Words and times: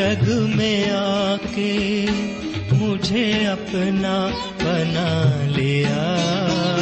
جگ 0.00 0.22
میں 0.56 0.90
آ 0.90 1.36
کے 1.54 2.06
مجھے 2.72 3.24
اپنا 3.46 4.14
بنا 4.62 5.10
لیا 5.46 6.79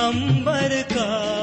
امبر 0.00 0.72
کا 0.88 1.39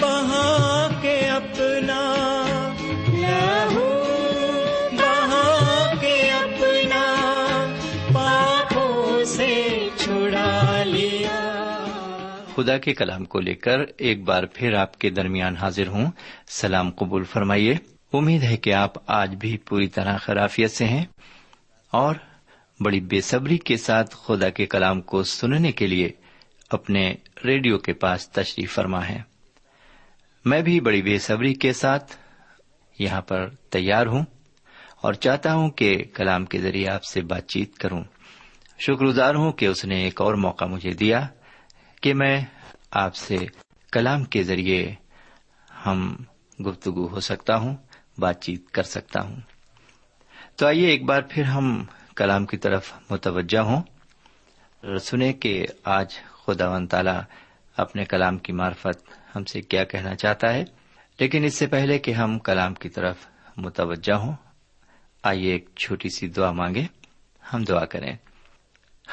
بہا 0.00 0.88
کے 1.00 1.18
اپنا 1.20 2.14
لہو 3.08 4.04
بہا 4.92 5.92
کے 6.00 6.30
اپنا 6.30 7.14
پاپوں 8.14 9.24
سے 9.24 9.68
چھڑا 9.96 10.82
لیا۔ 10.86 11.86
خدا 12.56 12.78
کے 12.78 12.94
کلام 12.94 13.24
کو 13.24 13.40
لے 13.40 13.54
کر 13.54 13.78
ایک 13.98 14.22
بار 14.22 14.42
پھر 14.54 14.72
آپ 14.72 14.98
کے 14.98 15.10
درمیان 15.10 15.56
حاضر 15.56 15.86
ہوں۔ 15.86 16.10
سلام 16.48 16.90
قبول 16.90 17.24
فرمائیے۔ 17.24 17.74
امید 18.12 18.42
ہے 18.42 18.56
کہ 18.56 18.74
آپ 18.74 18.92
آج 19.06 19.34
بھی 19.34 19.56
پوری 19.56 19.86
طرح 19.86 20.16
خرافیت 20.16 20.70
سے 20.70 20.84
ہیں۔ 20.84 21.04
اور 21.90 22.14
بڑی 22.80 23.00
بے 23.00 23.20
صبری 23.20 23.58
کے 23.58 23.76
ساتھ 23.76 24.16
خدا 24.26 24.48
کے 24.48 24.66
کلام 24.66 25.00
کو 25.00 25.22
سننے 25.22 25.72
کے 25.72 25.86
لیے 25.86 26.10
اپنے 26.70 27.14
ریڈیو 27.44 27.78
کے 27.78 27.92
پاس 27.92 28.28
تشریف 28.28 28.74
فرما 28.74 29.08
ہے۔ 29.08 29.30
میں 30.44 30.62
بھی 30.62 30.80
بڑی 30.80 31.02
بے 31.02 31.18
صبری 31.18 31.54
کے 31.54 31.72
ساتھ 31.72 32.16
یہاں 32.98 33.20
پر 33.20 33.48
تیار 33.48 34.06
ہوں 34.06 34.24
اور 35.02 35.12
چاہتا 35.12 35.54
ہوں 35.54 35.70
کہ 35.70 36.04
کلام 36.14 36.44
کے 36.44 36.58
ذریعے 36.58 36.88
آپ 36.88 37.04
سے 37.04 37.20
بات 37.20 37.48
چیت 37.48 37.78
کروں۔ 37.78 38.04
شکر 38.78 39.04
گزار 39.04 39.34
ہوں 39.34 39.52
کہ 39.52 39.66
اس 39.66 39.84
نے 39.84 40.04
ایک 40.04 40.20
اور 40.20 40.34
موقع 40.34 40.64
مجھے 40.64 40.92
دیا 40.92 41.26
کہ 42.02 42.14
میں 42.14 42.40
آپ 42.90 43.14
سے 43.14 43.36
کلام 43.92 44.24
کے 44.24 44.42
ذریعے 44.42 44.94
ہم 45.86 46.16
گفتگو 46.66 47.08
ہو 47.08 47.20
سکتا 47.20 47.56
ہوں، 47.56 47.76
بات 48.18 48.42
چیت 48.42 48.70
کر 48.70 48.82
سکتا 48.82 49.22
ہوں۔ 49.22 49.36
تو 50.56 50.66
آئیے 50.66 50.86
ایک 50.86 51.04
بار 51.04 51.22
پھر 51.30 51.42
ہم 51.42 51.84
کلام 52.16 52.46
کی 52.46 52.56
طرف 52.56 52.92
متوجہ 53.10 53.58
ہوں۔ 53.58 53.82
سنیں 54.98 55.32
کہ 55.32 55.66
آج 55.84 56.14
خدا 56.18 56.70
و 56.70 56.86
تعالی 56.86 57.18
اپنے 57.76 58.04
کلام 58.04 58.38
کی 58.38 58.52
معرفت 58.52 59.08
ہم 59.36 59.44
سے 59.44 59.60
کیا 59.60 59.84
کہنا 59.84 60.14
چاہتا 60.14 60.52
ہے۔ 60.52 60.64
لیکن 61.20 61.44
اس 61.44 61.54
سے 61.54 61.66
پہلے 61.66 61.98
کہ 61.98 62.10
ہم 62.10 62.38
کلام 62.38 62.74
کی 62.74 62.88
طرف 62.88 63.16
متوجہ 63.56 64.14
ہوں، 64.14 64.32
آئیے 65.22 65.52
ایک 65.52 65.68
چھوٹی 65.76 66.08
سی 66.08 66.28
دعا 66.28 66.52
مانگے 66.52 66.86
ہم 67.52 67.64
دعا 67.64 67.84
کریں۔ 67.84 68.16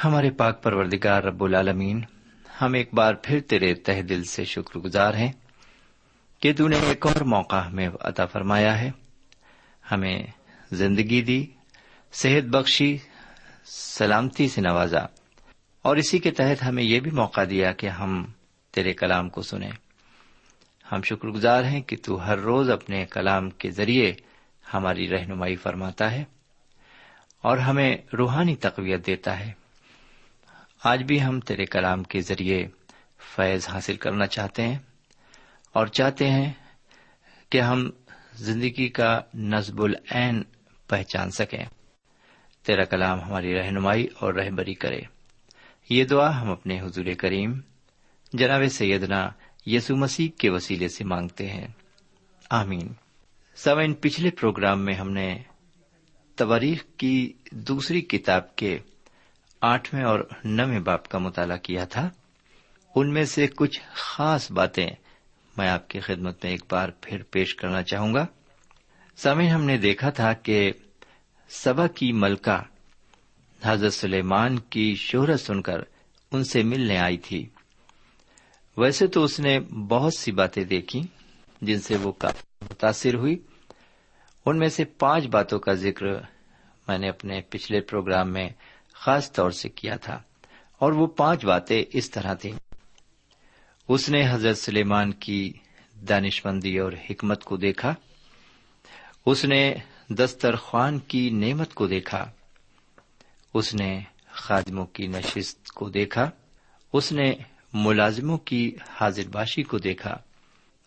ہمارے 0.03 0.29
پاک 0.29 0.63
پروردگار 0.63 1.23
رب 1.23 1.43
العالمین، 1.43 2.01
ہم 2.61 2.73
ایک 2.73 2.93
بار 2.93 3.13
پھر 3.13 3.39
تیرے 3.39 3.73
تہ 3.73 4.01
دل 4.01 4.23
سے 4.23 4.45
شکر 4.45 4.79
گزار 4.79 5.13
ہیں 5.13 5.31
کہ 6.39 6.53
تو 6.53 6.67
نے 6.67 6.77
ایک 6.79 7.07
اور 7.07 7.21
موقع 7.21 7.55
ہمیں 7.55 7.89
عطا 7.99 8.25
فرمایا 8.25 8.81
ہے۔ 8.81 8.91
ہمیں 9.91 10.23
زندگی 10.71 11.21
دی، 11.21 11.45
صحت 12.13 12.47
بخشی، 12.47 12.97
سلامتی 13.65 14.49
سے 14.49 14.61
نوازا۔ 14.61 14.99
اور 15.81 15.95
اسی 15.95 16.19
کے 16.19 16.31
تحت 16.31 16.63
ہمیں 16.63 16.83
یہ 16.83 16.99
بھی 16.99 17.11
موقع 17.11 17.41
دیا 17.49 17.71
کہ 17.71 17.87
ہم 17.87 18.25
تیرے 18.77 18.93
کلام 18.93 19.29
کو 19.29 19.41
سنیں۔ 19.41 19.71
ہم 20.91 21.01
شکر 21.01 21.27
گزار 21.27 21.63
ہیں 21.63 21.81
کہ 21.81 21.97
تو 22.05 22.27
ہر 22.27 22.37
روز 22.37 22.69
اپنے 22.69 23.05
کلام 23.05 23.49
کے 23.49 23.71
ذریعے 23.71 24.13
ہماری 24.73 25.09
رہنمائی 25.09 25.55
فرماتا 25.55 26.11
ہے 26.11 26.23
اور 27.41 27.57
ہمیں 27.57 27.97
روحانی 28.17 28.55
تقویت 28.55 29.07
دیتا 29.07 29.39
ہے۔ 29.39 29.51
آج 30.83 31.03
بھی 31.03 31.23
ہم 31.23 31.39
تیرے 31.39 31.65
کلام 31.65 32.03
کے 32.03 32.21
ذریعے 32.21 32.67
فیض 33.35 33.69
حاصل 33.69 33.95
کرنا 33.95 34.27
چاہتے 34.27 34.61
ہیں 34.61 34.77
اور 35.73 35.87
چاہتے 35.87 36.29
ہیں 36.29 36.53
کہ 37.49 37.61
ہم 37.61 37.89
زندگی 38.33 38.89
کا 38.89 39.21
نصب 39.33 39.81
العین 39.81 40.43
پہچان 40.87 41.31
سکیں۔ 41.31 41.65
تیرا 42.65 42.83
کلام 42.83 43.21
ہماری 43.21 43.55
رہنمائی 43.55 44.07
اور 44.19 44.33
رہبری 44.33 44.73
کرے۔ 44.73 44.99
یہ 45.89 46.03
دعا 46.03 46.41
ہم 46.41 46.51
اپنے 46.51 46.81
حضور 46.81 47.05
کریم 47.17 47.59
جناب 48.33 48.61
سیدنا 48.71 49.29
یسو 49.65 49.95
مسیح 49.95 50.29
کے 50.37 50.49
وسیلے 50.49 50.87
سے 50.87 51.03
مانگتے 51.03 51.49
ہیں۔ 51.49 51.67
آمین۔ 52.49 52.93
سوئن 53.55 53.93
پچھلے 53.93 54.29
پروگرام 54.29 54.85
میں 54.85 54.93
ہم 54.93 55.09
نے 55.09 55.39
تواریخ 56.35 56.85
کی 56.97 57.33
دوسری 57.51 58.01
کتاب 58.01 58.55
کے 58.55 58.79
آٹھویں 59.61 60.03
اور 60.03 60.19
نویں 60.43 60.79
باپ 60.79 61.07
کا 61.07 61.17
مطالعہ 61.17 61.57
کیا 61.57 61.85
تھا۔ 61.85 62.09
ان 62.95 63.13
میں 63.13 63.25
سے 63.25 63.47
کچھ 63.47 63.79
خاص 63.93 64.51
باتیں 64.51 64.89
میں 65.57 65.67
آپ 65.67 65.87
کی 65.87 65.99
خدمت 65.99 66.43
میں 66.43 66.51
ایک 66.51 66.63
بار 66.71 66.89
پھر 67.01 67.23
پیش 67.23 67.55
کرنا 67.55 67.83
چاہوں 67.83 68.13
گا۔ 68.13 68.25
سمے 69.17 69.47
ہم 69.47 69.63
نے 69.63 69.77
دیکھا 69.77 70.09
تھا 70.09 70.33
کہ 70.33 70.71
سبا 71.49 71.87
کی 71.87 72.11
ملکہ 72.11 72.57
حضرت 73.63 73.93
سلیمان 73.93 74.59
کی 74.59 74.95
شہرت 74.95 75.39
سن 75.39 75.61
کر 75.61 75.79
ان 76.31 76.43
سے 76.43 76.63
ملنے 76.63 76.97
آئی 76.97 77.17
تھی۔ 77.17 77.49
ویسے 78.77 79.07
تو 79.07 79.23
اس 79.23 79.39
نے 79.39 79.59
بہت 79.59 80.13
سی 80.13 80.31
باتیں 80.31 80.63
دیکھی 80.63 81.01
جن 81.61 81.81
سے 81.81 81.97
وہ 81.97 82.11
کافی 82.11 82.65
متاثر 82.71 83.13
ہوئی۔ 83.13 83.39
ان 84.45 84.59
میں 84.59 84.67
سے 84.67 84.85
پانچ 84.85 85.25
باتوں 85.25 85.59
کا 85.59 85.73
ذکر 85.73 86.05
میں 86.87 86.97
نے 86.97 87.09
اپنے 87.09 87.41
پچھلے 87.41 87.81
پروگرام 87.81 88.33
میں 88.33 88.49
خاص 88.93 89.31
طور 89.31 89.51
سے 89.51 89.69
کیا 89.69 89.95
تھا، 89.95 90.21
اور 90.79 90.91
وہ 90.91 91.07
پانچ 91.07 91.45
باتیں 91.45 91.85
اس 91.93 92.11
طرح 92.11 92.33
تھیں۔ 92.33 92.73
اس 93.87 94.09
نے 94.09 94.29
حضرت 94.29 94.57
سلیمان 94.57 95.11
کی 95.11 95.53
دانش 96.09 96.45
مندی 96.45 96.77
اور 96.77 96.91
حکمت 97.09 97.43
کو 97.43 97.57
دیکھا۔ 97.57 97.95
اس 99.25 99.45
نے 99.45 99.73
دسترخوان 100.09 100.99
کی 100.99 101.29
نعمت 101.29 101.73
کو 101.73 101.87
دیکھا۔ 101.87 102.31
اس 103.53 103.73
نے 103.73 103.99
خادموں 104.31 104.85
کی 104.85 105.07
نشست 105.07 105.71
کو 105.71 105.89
دیکھا۔ 105.89 106.29
اس 106.93 107.11
نے 107.11 107.33
ملازموں 107.73 108.37
کی 108.37 108.75
حاضر 108.89 109.27
باشی 109.31 109.63
کو 109.63 109.77
دیکھا، 109.77 110.17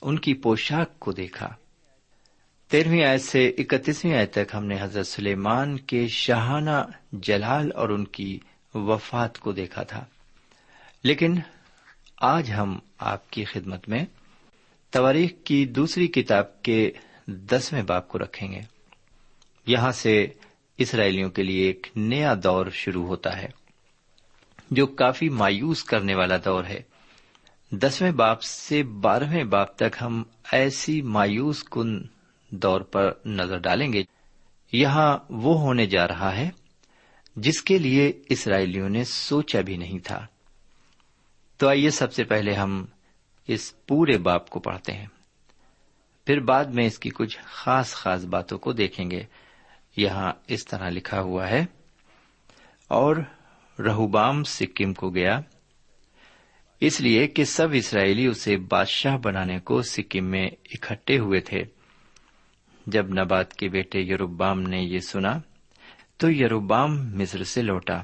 ان 0.03 0.19
کی 0.19 0.35
پوشاک 0.35 1.01
کو 1.01 1.13
دیکھا۔ 1.13 1.55
تیرہویں 2.69 3.05
آیت 3.05 3.21
سے 3.21 3.49
اکتیسویں 3.59 4.17
آیت 4.17 4.33
تک 4.33 4.55
ہم 4.55 4.67
نے 4.67 4.77
حضرت 4.81 5.07
سلیمان 5.07 5.77
کے 5.77 6.07
شاہانہ 6.09 6.85
جلال 7.13 7.71
اور 7.75 7.89
ان 7.89 8.05
کی 8.05 8.39
وفات 8.75 9.39
کو 9.39 9.53
دیکھا 9.53 9.83
تھا۔ 9.83 10.05
لیکن 11.05 11.39
آج 12.17 12.53
ہم 12.53 12.79
آپ 12.99 13.31
کی 13.31 13.45
خدمت 13.45 13.89
میں 13.89 14.05
تواریخ 14.91 15.31
کی 15.45 15.67
دوسری 15.67 16.07
کتاب 16.07 16.63
کے 16.63 16.91
دسویں 17.27 17.83
باپ 17.83 18.09
کو 18.09 18.19
رکھیں 18.19 18.53
گے۔ 18.53 18.61
یہاں 19.67 19.93
سے 19.93 20.27
اسرائیلیوں 20.79 21.31
کے 21.31 21.43
لیے 21.43 21.67
ایک 21.67 21.87
نیا 21.97 22.35
دور 22.43 22.67
شروع 22.73 23.07
ہوتا 23.07 23.43
ہے۔ 23.43 23.60
جو 24.71 24.87
کافی 24.87 25.29
مایوس 25.29 25.85
کرنے 25.85 26.15
والا 26.15 26.37
دور 26.45 26.65
ہے۔ 26.65 26.83
دسویں 27.71 28.11
باپ 28.11 28.43
سے 28.43 28.83
بارہویں 28.83 29.45
باپ 29.45 29.77
تک 29.77 29.97
ہم 30.01 30.23
ایسی 30.53 31.03
مایوس 31.03 31.63
کن 31.63 32.03
دور 32.51 32.81
پر 32.81 33.13
نظر 33.27 33.59
ڈالیں 33.59 33.93
گے۔ 33.93 34.03
یہاں 34.73 35.19
وہ 35.31 35.61
ہونے 35.61 35.87
جا 35.87 36.09
رہا 36.09 36.37
ہے 36.37 36.51
جس 37.37 37.63
کے 37.63 37.79
لیے 37.79 38.13
اسرائیلیوں 38.29 38.89
نے 38.89 39.05
سوچا 39.05 39.61
بھی 39.61 39.77
نہیں 39.77 39.99
تھا۔ 39.99 40.27
تو 41.57 41.69
آئیے 41.69 41.91
سب 41.91 42.13
سے 42.13 42.25
پہلے 42.25 42.55
ہم 42.55 42.85
اس 43.49 43.87
پورے 43.87 44.19
باپ 44.19 44.51
کو 44.51 44.61
پڑھتے 44.61 44.93
ہیں۔ 44.93 45.07
پھر 46.27 46.41
بعد 46.41 46.65
میں 46.65 46.87
اس 46.87 46.99
کی 46.99 47.11
کچھ 47.11 47.39
خاص 47.45 47.93
خاص 47.93 48.25
باتوں 48.25 48.59
کو 48.59 48.73
دیکھیں 48.73 49.11
گے۔ 49.11 49.25
یہاں 49.97 50.33
اس 50.47 50.67
طرح 50.67 50.89
لکھا 50.89 51.21
ہوا 51.21 51.49
ہے، 51.49 51.65
اور 52.89 53.17
رہوبام 53.85 54.45
سکم 54.45 54.95
کو 54.95 55.11
گیا۔ 55.11 55.41
اس 56.81 57.01
لیے 57.01 57.27
کہ 57.27 57.45
سب 57.45 57.69
اسرائیلی 57.73 58.27
اسے 58.27 58.57
بادشاہ 58.57 59.17
بنانے 59.17 59.59
کو 59.59 59.83
سکم 59.83 60.25
میں 60.25 60.47
اکٹھے 60.47 61.19
ہوئے 61.19 61.41
تھے۔ 61.41 61.63
جب 62.87 63.09
نبات 63.09 63.55
کے 63.55 63.69
بیٹے 63.69 64.01
یروبام 64.01 64.63
نے 64.63 64.83
یہ 64.83 64.99
سنا، 64.99 65.39
تو 66.17 66.31
یروبام 66.31 67.19
مصر 67.19 67.45
سے 67.45 67.63
لوٹا 67.63 67.97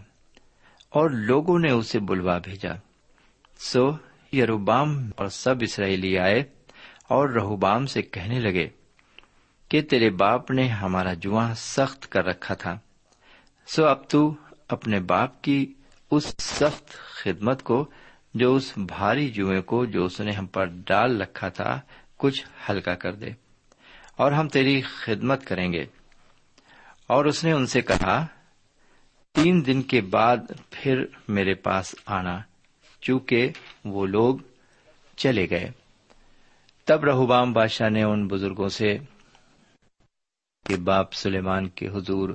اور 0.88 1.10
لوگوں 1.10 1.58
نے 1.58 1.70
اسے 1.70 1.98
بلوا 1.98 2.38
بھیجا۔ 2.38 2.72
سو 3.58 3.90
یروبام 4.32 5.10
اور 5.16 5.26
سب 5.26 5.54
اسرائیلی 5.60 6.18
آئے 6.18 6.44
اور 7.08 7.28
رہوبام 7.28 7.86
سے 7.86 8.02
کہنے 8.02 8.40
لگے 8.40 8.68
کہ 9.68 9.80
تیرے 9.82 10.10
باپ 10.10 10.50
نے 10.50 10.68
ہمارا 10.68 11.14
جواں 11.14 11.54
سخت 11.54 12.12
کر 12.12 12.24
رکھا 12.24 12.54
تھا۔ 12.54 12.78
سو 13.66 13.86
اب 13.86 14.08
تو 14.08 14.34
اپنے 14.68 15.00
باپ 15.00 15.42
کی 15.42 15.74
اس 16.10 16.34
سخت 16.38 16.88
خدمت 16.88 17.62
کو، 17.62 17.90
جو 18.34 18.54
اس 18.54 18.72
بھاری 18.76 19.28
جوئیں 19.28 19.62
کو، 19.62 19.84
جو 19.84 20.04
اس 20.04 20.20
نے 20.20 20.32
ہم 20.32 20.46
پر 20.46 20.64
ڈال 20.64 21.20
رکھا 21.20 21.48
تھا، 21.48 21.80
کچھ 22.16 22.46
ہلکا 22.70 22.94
کر 22.94 23.12
دے۔ 23.14 23.30
اور 24.16 24.32
ہم 24.32 24.48
تیری 24.48 24.82
خدمت 24.82 25.44
کریں 25.44 25.72
گے۔ 25.72 25.84
اور 27.06 27.24
اس 27.24 27.44
نے 27.44 27.52
ان 27.52 27.66
سے 27.66 27.80
کہا، 27.80 28.26
تین 29.34 29.66
دن 29.66 29.82
کے 29.82 30.00
بعد 30.00 30.36
پھر 30.70 31.04
میرے 31.28 31.54
پاس 31.54 31.94
آنا، 32.06 32.38
چونکہ 33.00 33.50
وہ 33.84 34.06
لوگ 34.06 34.36
چلے 35.16 35.50
گئے۔ 35.50 35.70
تب 36.84 37.04
رہوبام 37.04 37.52
بادشاہ 37.52 37.88
نے 37.88 38.02
ان 38.02 38.26
بزرگوں 38.26 38.68
سے 38.68 38.98
کہ 40.66 40.76
باپ 40.76 41.12
سلیمان 41.12 41.68
کے 41.68 41.88
حضور 41.88 42.28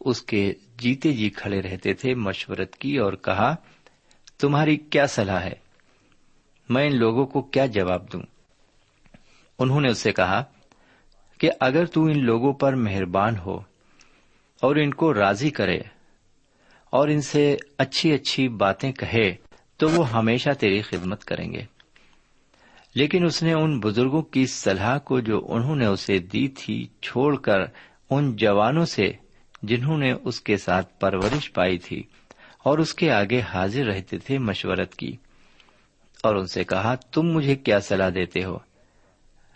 اس 0.00 0.22
کے 0.22 0.52
جیتے 0.78 1.12
جی 1.12 1.30
کھڑے 1.30 1.62
رہتے 1.62 1.94
تھے 1.94 2.14
مشورت 2.14 2.76
کی 2.76 2.98
اور 2.98 3.12
کہا، 3.12 3.54
تمہاری 4.38 4.76
کیا 4.76 5.06
صلاح 5.06 5.40
ہے؟ 5.40 5.52
میں 6.68 6.86
ان 6.86 6.98
لوگوں 6.98 7.26
کو 7.26 7.42
کیا 7.42 7.66
جواب 7.66 8.12
دوں؟ 8.12 8.22
انہوں 9.58 9.80
نے 9.80 9.90
اس 9.90 9.98
سے 9.98 10.12
کہا 10.12 10.44
کہ 11.38 11.50
اگر 11.60 11.84
تو 11.84 12.04
ان 12.04 12.24
لوگوں 12.24 12.52
پر 12.52 12.74
مہربان 12.74 13.36
ہو 13.36 13.60
اور 14.60 14.76
ان 14.76 14.94
کو 14.94 15.14
راضی 15.14 15.50
کرے 15.50 15.78
اور 16.90 17.08
ان 17.08 17.20
سے 17.20 17.56
اچھی 17.78 18.12
اچھی 18.12 18.48
باتیں 18.48 18.92
کہے 18.92 19.36
تو 19.76 19.88
وہ 19.88 20.10
ہمیشہ 20.10 20.50
تیری 20.60 20.82
خدمت 20.82 21.24
کریں 21.24 21.52
گے۔ 21.52 21.62
لیکن 22.94 23.24
اس 23.24 23.42
نے 23.42 23.52
ان 23.52 23.80
بزرگوں 23.80 24.22
کی 24.22 24.46
صلاح 24.46 24.98
کو 24.98 25.20
جو 25.20 25.46
انہوں 25.48 25.76
نے 25.76 25.86
اسے 25.86 26.18
دی 26.18 26.48
تھی 26.48 26.86
چھوڑ 27.02 27.36
کر 27.36 27.58
ان 28.10 28.36
جوانوں 28.36 28.84
سے 28.84 29.12
جنہوں 29.62 29.98
نے 29.98 30.12
اس 30.12 30.40
کے 30.40 30.56
ساتھ 30.56 31.00
پرورش 31.00 31.52
پائی 31.52 31.78
تھی 31.78 32.02
اور 32.64 32.78
اس 32.78 32.94
کے 32.94 33.12
آگے 33.12 33.40
حاضر 33.40 33.84
رہتے 33.84 34.18
تھے 34.18 34.38
مشورت 34.38 34.94
کی 34.94 35.16
اور 36.22 36.34
ان 36.34 36.46
سے 36.46 36.64
کہا، 36.64 36.94
تم 36.94 37.22
مجھے 37.22 37.54
کیا 37.54 37.80
صلاح 37.80 38.08
دیتے 38.14 38.44
ہو 38.44 38.58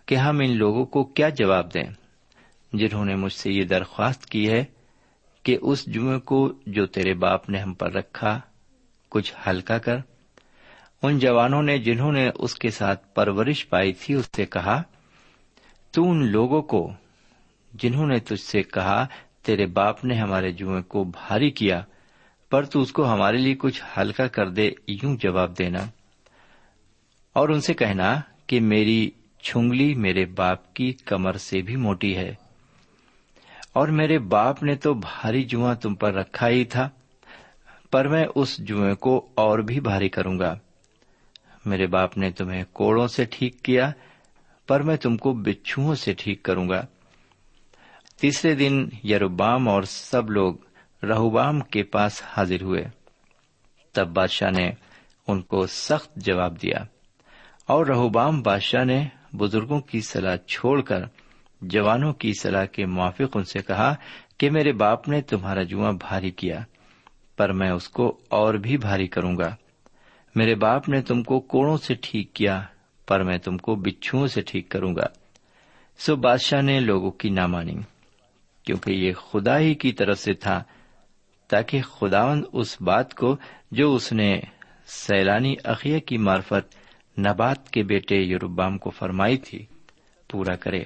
کہ 0.06 0.14
ہم 0.14 0.38
ان 0.38 0.56
لوگوں 0.56 0.84
کو 0.84 1.04
کیا 1.04 1.28
جواب 1.28 1.74
دیں؟ 1.74 1.92
جنہوں 2.72 3.04
نے 3.04 3.14
مجھ 3.14 3.32
سے 3.32 3.52
یہ 3.52 3.64
درخواست 3.64 4.26
کی 4.26 4.50
ہے 4.50 4.64
کہ 5.42 5.58
اس 5.62 5.86
جمعے 5.86 6.18
کو 6.18 6.52
جو 6.66 6.86
تیرے 6.86 7.14
باپ 7.14 7.50
نے 7.50 7.58
ہم 7.58 7.74
پر 7.74 7.92
رکھا، 7.92 8.40
کچھ 9.08 9.34
ہلکا 9.46 9.78
کر۔ 9.78 9.96
ان 11.02 11.18
جوانوں 11.18 11.62
نے 11.62 11.78
جنہوں 11.78 12.12
نے 12.12 12.28
اس 12.34 12.54
کے 12.54 12.70
ساتھ 12.70 13.14
پرورش 13.14 13.68
پائی 13.68 13.92
تھی، 13.92 14.14
اس 14.14 14.28
سے 14.36 14.46
کہا، 14.46 14.82
تو 15.90 16.10
ان 16.10 16.32
لوگوں 16.32 16.62
کو 16.62 16.92
جنہوں 17.72 18.06
نے 18.06 18.18
تجھ 18.18 18.40
سے 18.40 18.62
کہا 18.62 19.06
تیرے 19.42 19.66
باپ 19.66 20.04
نے 20.04 20.14
ہمارے 20.14 20.52
جمعے 20.52 20.82
کو 20.82 21.04
بھاری 21.04 21.50
کیا، 21.50 21.82
پر 22.50 22.64
تو 22.64 22.80
اس 22.80 22.92
کو 22.92 23.12
ہمارے 23.12 23.36
لیے 23.36 23.54
کچھ 23.58 23.82
ہلکا 23.98 24.26
کر 24.26 24.48
دے، 24.48 24.70
یوں 24.88 25.16
جواب 25.16 25.58
دینا۔ 25.58 25.78
اور 27.32 27.48
ان 27.48 27.60
سے 27.60 27.74
کہنا 27.74 28.20
کہ 28.46 28.60
میری 28.60 29.10
چھنگلی 29.42 29.94
میرے 29.94 30.24
باپ 30.24 30.74
کی 30.74 30.92
کمر 30.92 31.32
سے 31.32 31.62
بھی 31.62 31.76
موٹی 31.76 32.16
ہے۔ 32.16 32.34
اور 33.72 33.88
میرے 33.88 34.18
باپ 34.18 34.62
نے 34.62 34.74
تو 34.74 34.94
بھاری 34.94 35.44
جواں 35.44 35.74
تم 35.74 35.94
پر 35.94 36.14
رکھا 36.14 36.48
ہی 36.48 36.64
تھا، 36.64 36.88
پر 37.90 38.08
میں 38.08 38.24
اس 38.34 38.58
جوئیں 38.58 38.94
کو 38.94 39.28
اور 39.34 39.58
بھی 39.58 39.80
بھاری 39.80 40.08
کروں 40.08 40.38
گا۔ 40.38 40.58
میرے 41.66 41.86
باپ 41.86 42.18
نے 42.18 42.30
تمہیں 42.30 42.64
کوڑوں 42.72 43.06
سے 43.06 43.24
ٹھیک 43.30 43.62
کیا، 43.62 43.92
پر 44.68 44.80
میں 44.80 44.96
تم 44.96 45.16
کو 45.16 45.32
بچھو 45.32 45.94
سے 45.94 46.14
ٹھیک 46.18 46.42
کروں 46.42 46.68
گا۔ 46.68 46.86
تیسرے 48.20 48.54
دن 48.54 48.88
یروبام 49.04 49.68
اور 49.68 49.82
سب 49.82 50.30
لوگ 50.30 50.54
رہوبام 51.02 51.60
کے 51.60 51.82
پاس 51.82 52.22
حاضر 52.24 52.62
ہوئے۔ 52.62 52.84
تب 53.92 54.08
بادشاہ 54.08 54.50
نے 54.50 54.70
ان 55.28 55.42
کو 55.42 55.66
سخت 55.66 56.16
جواب 56.16 56.62
دیا۔ 56.62 56.84
اور 57.66 57.86
رہوبام 57.86 58.42
بادشاہ 58.42 58.84
نے 58.84 59.08
بزرگوں 59.32 59.80
کی 59.80 60.00
سلاح 60.00 60.36
چھوڑ 60.36 60.80
کر 60.80 61.02
جوانوں 61.62 62.12
کی 62.12 62.32
سلاح 62.32 62.64
کے 62.64 62.86
موافق 62.86 63.36
ان 63.36 63.44
سے 63.44 63.58
کہا 63.62 63.94
کہ 64.38 64.50
میرے 64.50 64.72
باپ 64.72 65.08
نے 65.08 65.22
تمہارا 65.22 65.62
جواں 65.62 65.92
بھاری 65.92 66.30
کیا، 66.30 66.60
پر 67.36 67.52
میں 67.52 67.70
اس 67.70 67.88
کو 67.88 68.20
اور 68.28 68.54
بھی 68.54 68.78
بھاری 68.78 69.06
کروں 69.06 69.36
گا۔ 69.38 69.56
میرے 70.34 70.54
باپ 70.54 70.88
نے 70.88 71.02
تم 71.02 71.22
کو 71.22 71.40
کوڑوں 71.40 71.76
سے 71.76 71.94
ٹھیک 72.02 72.34
کیا، 72.34 72.62
پر 73.08 73.22
میں 73.22 73.38
تم 73.38 73.56
کو 73.56 73.74
بچھو 73.74 74.26
سے 74.26 74.40
ٹھیک 74.40 74.68
کروں 74.68 74.96
گا۔ 74.96 75.06
سو 75.98 76.16
بادشاہ 76.16 76.62
نے 76.62 76.80
لوگوں 76.80 77.10
کی 77.10 77.30
نہ 77.30 77.46
مانی 77.46 77.74
کیونکہ 78.70 78.90
یہ 78.90 79.12
خدا 79.12 79.58
ہی 79.58 79.74
کی 79.74 79.92
طرف 79.92 80.18
سے 80.18 80.32
تھا، 80.32 80.62
تاکہ 81.48 81.82
خداون 81.82 82.44
اس 82.52 82.82
بات 82.82 83.14
کو 83.14 83.36
جو 83.72 83.94
اس 83.94 84.12
نے 84.12 84.40
سیلانی 84.86 85.54
عقیہ 85.64 85.98
کی 85.98 86.18
مارفت 86.18 86.76
نبات 87.18 87.70
کے 87.70 87.82
بیٹے 87.82 88.16
یوربام 88.16 88.78
کو 88.78 88.90
فرمائی 88.90 89.36
تھی، 89.36 89.66
پورا 90.30 90.56
کرے۔ 90.56 90.84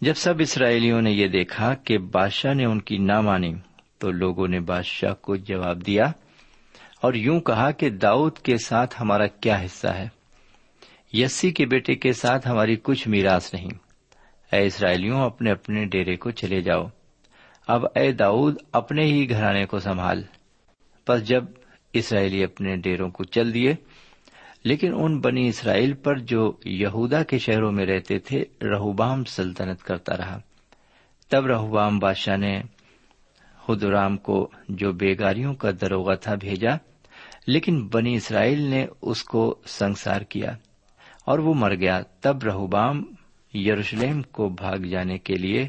جب 0.00 0.14
سب 0.14 0.34
اسرائیلیوں 0.38 1.02
نے 1.02 1.10
یہ 1.10 1.28
دیکھا 1.28 1.74
کہ 1.74 1.98
بادشاہ 1.98 2.54
نے 2.54 2.64
ان 2.64 2.80
کی 2.80 2.98
نہ 2.98 3.20
مانی، 3.20 3.54
تو 3.98 4.10
لوگوں 4.10 4.48
نے 4.48 4.60
بادشاہ 4.60 5.14
کو 5.14 5.36
جواب 5.36 5.86
دیا 5.86 6.12
اور 7.02 7.14
یوں 7.14 7.40
کہا 7.40 7.70
کہ 7.70 7.90
داؤد 7.90 8.38
کے 8.38 8.56
ساتھ 8.56 8.94
ہمارا 9.00 9.26
کیا 9.26 9.64
حصہ 9.64 9.88
ہے؟ 9.88 10.08
یسی 11.12 11.50
کے 11.50 11.66
بیٹے 11.66 11.94
کے 11.94 12.12
ساتھ 12.12 12.48
ہماری 12.48 12.76
کچھ 12.82 13.08
میراث 13.08 13.54
نہیں۔ 13.54 13.85
اے 14.52 14.66
اسرائیلیوں، 14.66 15.24
اپنے 15.24 15.50
اپنے 15.50 15.84
ڈیرے 15.84 16.16
کو 16.16 16.30
چلے 16.30 16.60
جاؤ۔ 16.60 16.86
اب 17.66 17.84
اے 17.94 18.12
داؤد، 18.12 18.54
اپنے 18.72 19.04
ہی 19.04 19.30
گھرانے 19.30 19.66
کو 19.66 19.78
سنبھال۔ 19.78 20.22
پر 21.06 21.18
جب 21.18 21.44
اسرائیلی 21.92 22.44
اپنے 22.44 22.76
ڈیروں 22.76 23.10
کو 23.10 23.24
چل 23.24 23.54
دیے، 23.54 23.74
لیکن 24.64 24.92
ان 24.94 25.20
بنی 25.20 25.48
اسرائیل 25.48 25.92
پر 25.92 26.18
جو 26.18 26.52
یہودا 26.64 27.22
کے 27.22 27.38
شہروں 27.38 27.72
میں 27.72 27.86
رہتے 27.86 28.18
تھے، 28.18 28.44
رہوبام 28.62 29.24
سلطنت 29.24 29.82
کرتا 29.82 30.16
رہا۔ 30.16 30.38
تب 31.28 31.46
رہوبام 31.46 31.98
بادشاہ 31.98 32.36
نے 32.36 32.62
خدرام 33.66 34.16
کو 34.16 34.50
جو 34.68 34.92
بیگاریوں 34.92 35.54
کا 35.54 35.70
دروگا 35.80 36.14
تھا 36.14 36.34
بھیجا، 36.34 36.76
لیکن 37.46 37.86
بنی 37.86 38.14
اسرائیل 38.14 38.60
نے 38.60 38.86
اس 39.02 39.24
کو 39.24 39.58
سنسار 39.66 40.20
کیا 40.20 40.56
اور 41.24 41.38
وہ 41.38 41.54
مر 41.54 41.74
گیا۔ 41.74 42.00
تب 42.20 42.42
رہوبام 42.42 43.04
یروشلم 43.56 44.22
کو 44.22 44.48
بھاگ 44.48 44.78
جانے 44.78 45.18
کے 45.18 45.34
لیے 45.34 45.68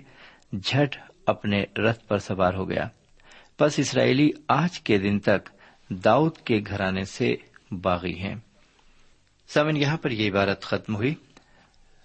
جھٹ 0.64 0.98
اپنے 1.26 1.64
رتھ 1.78 2.08
پر 2.08 2.18
سوار 2.18 2.54
ہو 2.54 2.70
گیا۔ 2.70 2.88
بس 3.60 3.80
اسرائیلی 3.80 4.32
آج 4.48 4.80
کے 4.80 4.98
دن 4.98 5.20
تک 5.20 5.50
داؤد 5.90 6.38
کے 6.38 6.62
گھرانے 6.68 7.04
سے 7.04 7.36
باغی 7.72 8.20
ہیں۔ 8.20 8.36
سامن، 9.48 9.78
یہاں 9.78 9.98
پر 9.98 10.12
یہ 10.12 10.32
عبارت 10.32 10.62
ختم 10.62 10.96
ہوئی۔ 10.96 11.16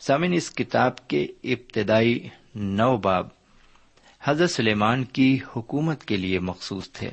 سامن، 0.01 0.33
اس 0.33 0.51
کتاب 0.51 1.09
کے 1.09 1.27
ابتدائی 1.45 2.29
نو 2.55 2.97
باب 2.97 3.27
حضرت 4.23 4.51
سلیمان 4.51 5.05
کی 5.05 5.39
حکومت 5.57 6.05
کے 6.05 6.17
لیے 6.17 6.39
مخصوص 6.39 6.93
تھے۔ 6.93 7.11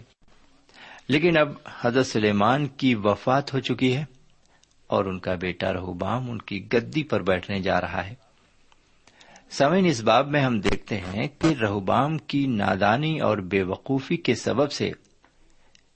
لیکن 1.08 1.38
اب 1.38 1.50
حضرت 1.82 2.08
سلیمان 2.08 2.68
کی 2.68 2.96
وفات 2.96 3.54
ہو 3.54 3.60
چکی 3.60 3.96
ہے 3.96 4.06
اور 4.88 5.06
ان 5.06 5.20
کا 5.20 5.36
بیٹا 5.36 5.74
رہوبام 5.74 6.32
ان 6.32 6.38
کی 6.38 6.68
گدی 6.74 7.04
پر 7.04 7.22
بیٹھنے 7.22 7.60
جا 7.60 7.82
رہا 7.82 8.08
ہے۔ 8.08 8.29
سمین 9.50 9.86
اس 9.86 10.02
باب 10.02 10.28
میں 10.28 10.42
ہم 10.42 10.60
دیکھتے 10.60 10.98
ہیں 10.98 11.28
کہ 11.40 11.54
رہوبام 11.62 12.18
کی 12.18 12.48
نادانی 12.48 13.20
اور 13.20 13.38
بے 13.38 13.64
وقوفی 13.64 14.18
کے 14.18 14.36
سبب 14.36 14.72
سے 14.72 14.92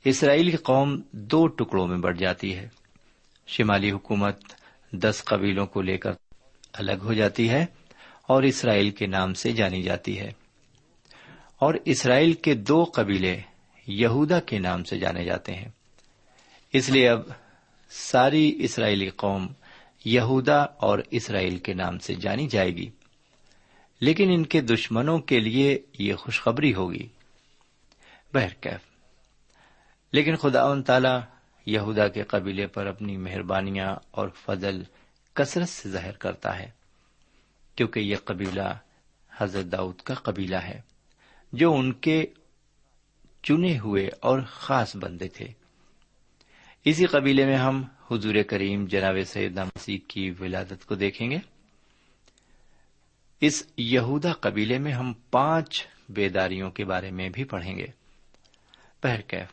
اسرائیلی 0.05 0.57
قوم 0.57 1.01
دو 1.12 1.48
ٹکڑوں 1.48 1.88
میں 1.88 1.98
بڑھ 1.98 2.17
جاتی 2.17 2.55
ہے۔ 2.55 2.69
شمالی 3.48 3.91
حکومت 3.91 4.41
دس 4.91 5.22
قبیلوں 5.25 5.65
کو 5.65 5.81
لے 5.81 5.98
کر 5.98 6.12
الگ 6.74 6.91
ہو 7.03 7.13
جاتی 7.13 7.50
ہے 7.50 7.65
اور 8.27 8.43
اسرائیل 8.43 8.89
کے 8.89 9.07
نام 9.07 9.33
سے 9.33 9.51
جانی 9.51 9.81
جاتی 9.81 10.19
ہے۔ 10.19 10.31
اور 11.60 11.74
اسرائیل 11.86 12.33
کے 12.33 12.53
دو 12.53 12.83
قبیلے 12.93 13.39
یہودا 13.88 14.39
کے 14.39 14.60
نام 14.60 14.83
سے 14.83 15.00
جانے 15.00 15.25
جاتے 15.25 15.53
ہیں۔ 15.53 15.69
اس 16.74 16.89
لیے 16.89 17.10
اب 17.10 17.19
ساری 17.89 18.55
اسرائیلی 18.60 19.10
قوم 19.10 19.48
یہودا 20.05 20.57
اور 20.57 21.00
اسرائیل 21.12 21.57
کے 21.57 21.74
نام 21.74 22.00
سے 22.00 22.15
جانی 22.15 22.48
جائے 22.48 22.75
گی۔ 22.75 22.89
لیکن 24.03 24.29
ان 24.29 24.45
کے 24.45 24.62
دشمنوں 24.62 25.19
کے 25.19 25.39
لیے 25.39 25.79
یہ 26.00 26.13
خوشخبری 26.13 26.74
ہوگی۔ 26.74 27.07
بہرکیف 28.33 28.79
لیکن 30.12 30.36
خدا 30.36 30.63
ان 30.63 30.83
تعالی 30.83 31.19
یہودا 31.65 32.07
کے 32.07 32.24
قبیلے 32.24 32.67
پر 32.67 32.86
اپنی 32.86 33.17
مہربانیاں 33.17 33.95
اور 34.12 34.29
فضل 34.29 34.83
کثرت 35.33 35.69
سے 35.69 35.89
ظاہر 35.89 36.12
کرتا 36.12 36.60
ہے، 36.60 36.69
کیونکہ 37.75 38.00
یہ 38.00 38.15
قبیلہ 38.24 38.77
حضرت 39.38 39.65
داؤد 39.65 39.95
کا 39.95 40.13
قبیلہ 40.13 40.55
ہے، 40.55 40.81
جو 41.53 41.74
ان 41.74 41.93
کے 41.93 42.25
چنے 43.43 43.79
ہوئے 43.79 44.10
اور 44.19 44.39
خاص 44.48 44.95
بندے 44.95 45.27
تھے۔ 45.27 45.48
اسی 46.86 47.05
قبیلے 47.05 47.45
میں 47.45 47.57
ہم 47.57 47.83
حضور 48.12 48.36
کریم 48.48 48.86
جناب 48.86 49.15
سید 49.25 49.57
مسیح 49.57 49.98
کی 50.07 50.31
ولادت 50.39 50.86
کو 50.86 50.95
دیکھیں 50.95 51.31
گے۔ 51.31 51.52
اس 53.42 53.63
یہودا 53.78 54.34
قبیلے 54.34 54.80
میں 54.80 54.92
ہم 54.92 55.13
پانچ 55.13 55.88
بیداریوں 56.10 56.72
کے 56.72 56.86
بارے 56.86 57.12
میں 57.12 57.30
بھی 57.30 57.44
پڑھیں 57.44 57.78
گے۔ 57.78 57.88
پہرکیف 59.02 59.48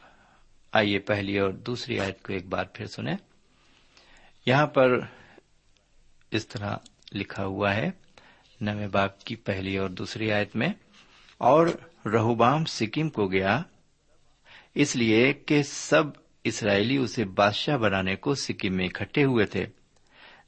آئیے 0.73 0.99
پہلی 0.99 1.39
اور 1.39 1.53
دوسری 1.53 2.01
آیت 2.01 2.23
کو 2.23 2.33
ایک 2.33 2.47
بار 2.47 2.65
پھر 2.65 2.87
سنیں۔ 2.87 3.17
یہاں 4.47 4.67
پر 4.67 5.01
اس 6.31 6.47
طرح 6.47 6.77
لکھا 7.13 7.45
ہوا 7.45 7.75
ہے، 7.75 7.91
نویں 8.61 8.89
باپ 8.89 9.25
کی 9.25 9.37
پہلی 9.37 9.79
اور 9.79 9.91
دوسری 9.91 10.33
آیت 10.33 10.57
میں، 10.57 10.69
اور 11.39 11.67
رہوبام 12.07 12.65
سکم 12.65 13.09
کو 13.09 13.27
گیا، 13.27 13.63
اس 14.75 14.97
لیے 14.97 15.33
کہ 15.33 15.63
سب 15.63 16.05
اسرائیلی 16.45 16.97
اسے 16.97 17.25
بادشاہ 17.25 17.77
بنانے 17.77 18.17
کو 18.17 18.35
سکم 18.35 18.77
میں 18.77 18.87
اکٹھے 18.87 19.25
ہوئے 19.25 19.47
تھے۔ 19.47 19.67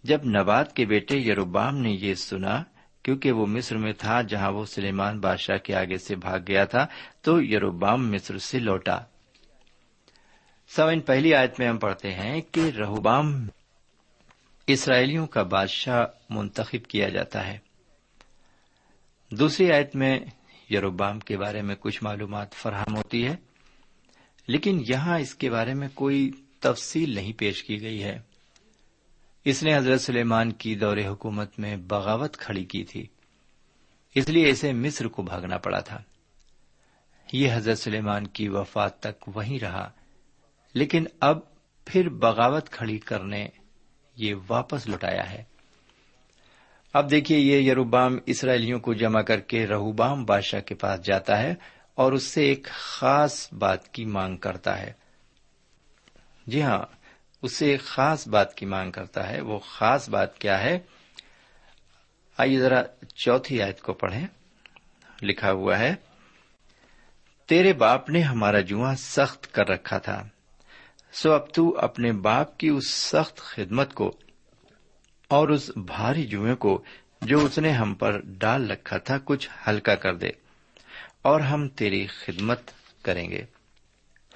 جب 0.03 0.25
نباد 0.25 0.65
کے 0.75 0.85
بیٹے 0.85 1.19
یروبام 1.19 1.77
نے 1.77 1.91
یہ 1.91 2.15
سنا 2.15 2.63
کیونکہ 3.03 3.33
وہ 3.33 3.47
مصر 3.47 3.77
میں 3.77 3.93
تھا 3.93 4.23
جہاں 4.23 4.51
وہ 4.51 4.65
سلیمان 4.65 5.21
بادشاہ 5.21 5.57
کے 5.57 5.75
آگے 5.75 5.99
سے 5.99 6.17
بھاگ 6.17 6.39
گیا 6.49 6.65
تھا، 6.65 6.87
تو 7.23 7.43
یروبام 7.43 8.13
مصر 8.13 8.39
سے 8.39 8.59
لوٹا۔ 8.59 8.99
سوئن 10.69 11.01
پہلی 11.01 11.35
آیت 11.35 11.61
میں 11.61 11.69
ہم 11.69 11.79
پڑھتے 11.79 12.13
ہیں 12.13 12.41
کہ 12.41 12.71
رہوبام 12.79 13.49
اسرائیلیوں 14.67 15.27
کا 15.27 15.43
بادشاہ 15.43 16.07
منتخب 16.31 16.87
کیا 16.89 17.09
جاتا 17.09 17.47
ہے۔ 17.47 17.59
دوسری 19.31 19.73
آیت 19.73 19.97
میں 19.97 20.21
یروبام 20.71 21.21
کے 21.21 21.37
بارے 21.37 21.63
میں 21.63 21.75
کچھ 21.81 22.05
معلومات 22.05 22.53
فراہم 22.53 22.97
ہوتی 22.97 23.27
ہے، 23.27 23.37
لیکن 24.47 24.83
یہاں 24.89 25.19
اس 25.19 25.35
کے 25.35 25.51
بارے 25.51 25.75
میں 25.75 25.89
کوئی 25.95 26.31
تفصیل 26.61 27.15
نہیں 27.15 27.33
پیش 27.33 27.65
کی 27.65 27.83
گئی 27.83 28.03
ہے۔ 28.03 28.32
اس 29.45 29.63
نے 29.63 29.77
حضرت 29.77 30.01
سلیمان 30.01 30.53
کی 30.53 30.75
دور 30.75 30.97
حکومت 31.07 31.59
میں 31.59 31.77
بغاوت 31.77 32.37
کھڑی 32.37 32.65
کی 32.65 32.85
تھی۔ 32.85 33.07
اس 34.15 34.29
لیے 34.29 34.49
اسے 34.49 34.73
مصر 34.73 35.09
کو 35.09 35.23
بھاگنا 35.23 35.59
پڑا 35.59 35.81
تھا۔ 35.81 36.03
یہ 37.33 37.55
حضرت 37.55 37.79
سلیمان 37.79 38.27
کی 38.27 38.49
وفات 38.49 39.01
تک 39.01 39.37
وہیں 39.37 39.59
رہا۔ 39.59 39.91
لیکن 40.75 41.05
اب 41.21 41.39
پھر 41.85 42.09
بغاوت 42.09 42.69
کھڑی 42.69 42.99
کرنے 42.99 43.49
یہ 44.17 44.35
واپس 44.49 44.87
لوٹایا 44.87 45.31
ہے۔ 45.31 45.45
اب 46.93 47.11
دیکھیے 47.11 47.39
یہ 47.39 47.71
یروبام 47.71 48.19
اسرائیلیوں 48.27 48.81
کو 48.81 48.95
جمع 48.95 49.23
کر 49.23 49.41
کے 49.41 49.67
رہوبام 49.67 50.25
بادشاہ 50.25 50.61
کے 50.61 50.75
پاس 50.75 51.05
جاتا 51.05 51.43
ہے 51.43 51.55
اور 51.95 52.13
اس 52.13 52.23
سے 52.23 52.43
ایک 52.43 52.67
خاص 52.71 53.53
بات 53.53 53.89
کی 53.89 54.05
مانگ 54.05 54.37
کرتا 54.37 54.81
ہے۔ 54.81 54.93
جی 56.47 56.63
ہاں 56.63 57.02
اس 57.43 57.53
سے 57.53 57.71
ایک 57.71 57.81
خاص 57.81 58.29
بات 58.29 58.55
کی 58.55 58.67
مانگ 58.67 58.91
کرتا 58.91 59.29
ہے۔ 59.29 59.41
وہ 59.41 59.59
خاص 59.59 60.09
بات 60.09 60.39
کیا 60.39 60.61
ہے؟ 60.61 60.79
آئیے 62.39 62.61
ذرا 62.61 62.83
چوتھی 63.15 63.63
آیت 63.63 63.81
کو 63.81 63.93
پڑھیں۔ 63.93 64.27
لکھا 65.23 65.53
ہوا 65.53 65.79
ہے، 65.79 65.95
تیرے 67.47 67.73
باپ 67.73 68.11
نے 68.11 68.21
ہمارا 68.21 68.61
جواں 68.61 68.95
سخت 68.95 69.55
کر 69.55 69.69
رکھا 69.69 69.99
تھا۔ 69.99 70.29
سو 71.13 71.33
اب 71.33 71.55
تو 71.55 71.79
اپنے 71.79 72.13
باپ 72.13 72.59
کی 72.59 72.69
اس 72.69 72.91
سخت 72.91 73.37
خدمت 73.37 73.95
کو 73.95 74.17
اور 75.29 75.49
اس 75.49 75.71
بھاری 75.77 76.27
جوئیں 76.27 76.57
کو 76.57 76.85
جو 77.23 77.45
اس 77.45 77.59
نے 77.59 77.71
ہم 77.71 77.95
پر 77.95 78.21
ڈال 78.25 78.71
رکھا 78.71 78.99
تھا، 78.99 79.19
کچھ 79.25 79.49
ہلکا 79.69 79.95
کر 79.95 80.15
دے 80.15 80.29
اور 81.23 81.41
ہم 81.41 81.69
تیری 81.69 82.07
خدمت 82.07 82.61
کریں 83.03 83.31
گے۔ 83.31 83.45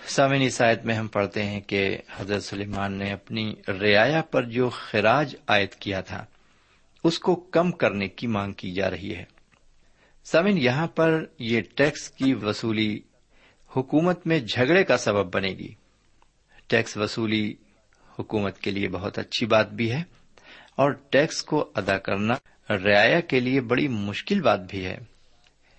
سامن 0.04 0.40
عیسائیت 0.40 0.84
میں 0.84 0.94
ہم 0.94 1.06
پڑھتے 1.06 1.42
ہیں 1.42 1.60
کہ 1.60 1.98
حضرت 2.16 2.42
سلیمان 2.42 2.92
نے 2.92 3.12
اپنی 3.12 3.54
رعایا 3.68 4.22
پر 4.22 4.42
جو 4.42 4.68
خراج 4.68 5.36
عائد 5.46 5.70
کیا 5.70 6.00
تھا، 6.00 6.24
اس 7.04 7.18
کو 7.18 7.34
کم 7.34 7.70
کرنے 7.70 8.08
کی 8.08 8.26
مانگ 8.26 8.52
کی 8.52 8.72
جا 8.72 8.90
رہی 8.90 9.14
ہے۔ 9.14 9.24
سامن 10.24 10.58
یہاں 10.58 10.86
پر 10.86 11.24
یہ 11.38 11.60
ٹیکس 11.74 12.10
کی 12.10 12.34
وصولی 12.34 13.00
حکومت 13.76 14.26
میں 14.26 14.40
جھگڑے 14.40 14.84
کا 14.84 14.96
سبب 14.96 15.34
بنے 15.34 15.48
گی۔ 15.48 15.74
ٹیکس 16.66 16.96
وصولی 16.96 17.54
حکومت 18.18 18.58
کے 18.58 18.70
لیے 18.70 18.88
بہت 18.88 19.18
اچھی 19.18 19.46
بات 19.46 19.70
بھی 19.70 19.92
ہے 19.92 20.02
اور 20.76 20.90
ٹیکس 20.90 21.42
کو 21.42 21.70
ادا 21.74 21.98
کرنا 21.98 22.34
رعایا 22.70 23.20
کے 23.20 23.40
لیے 23.40 23.60
بڑی 23.60 23.88
مشکل 23.88 24.40
بات 24.40 24.60
بھی 24.60 24.84
ہے۔ 24.84 24.98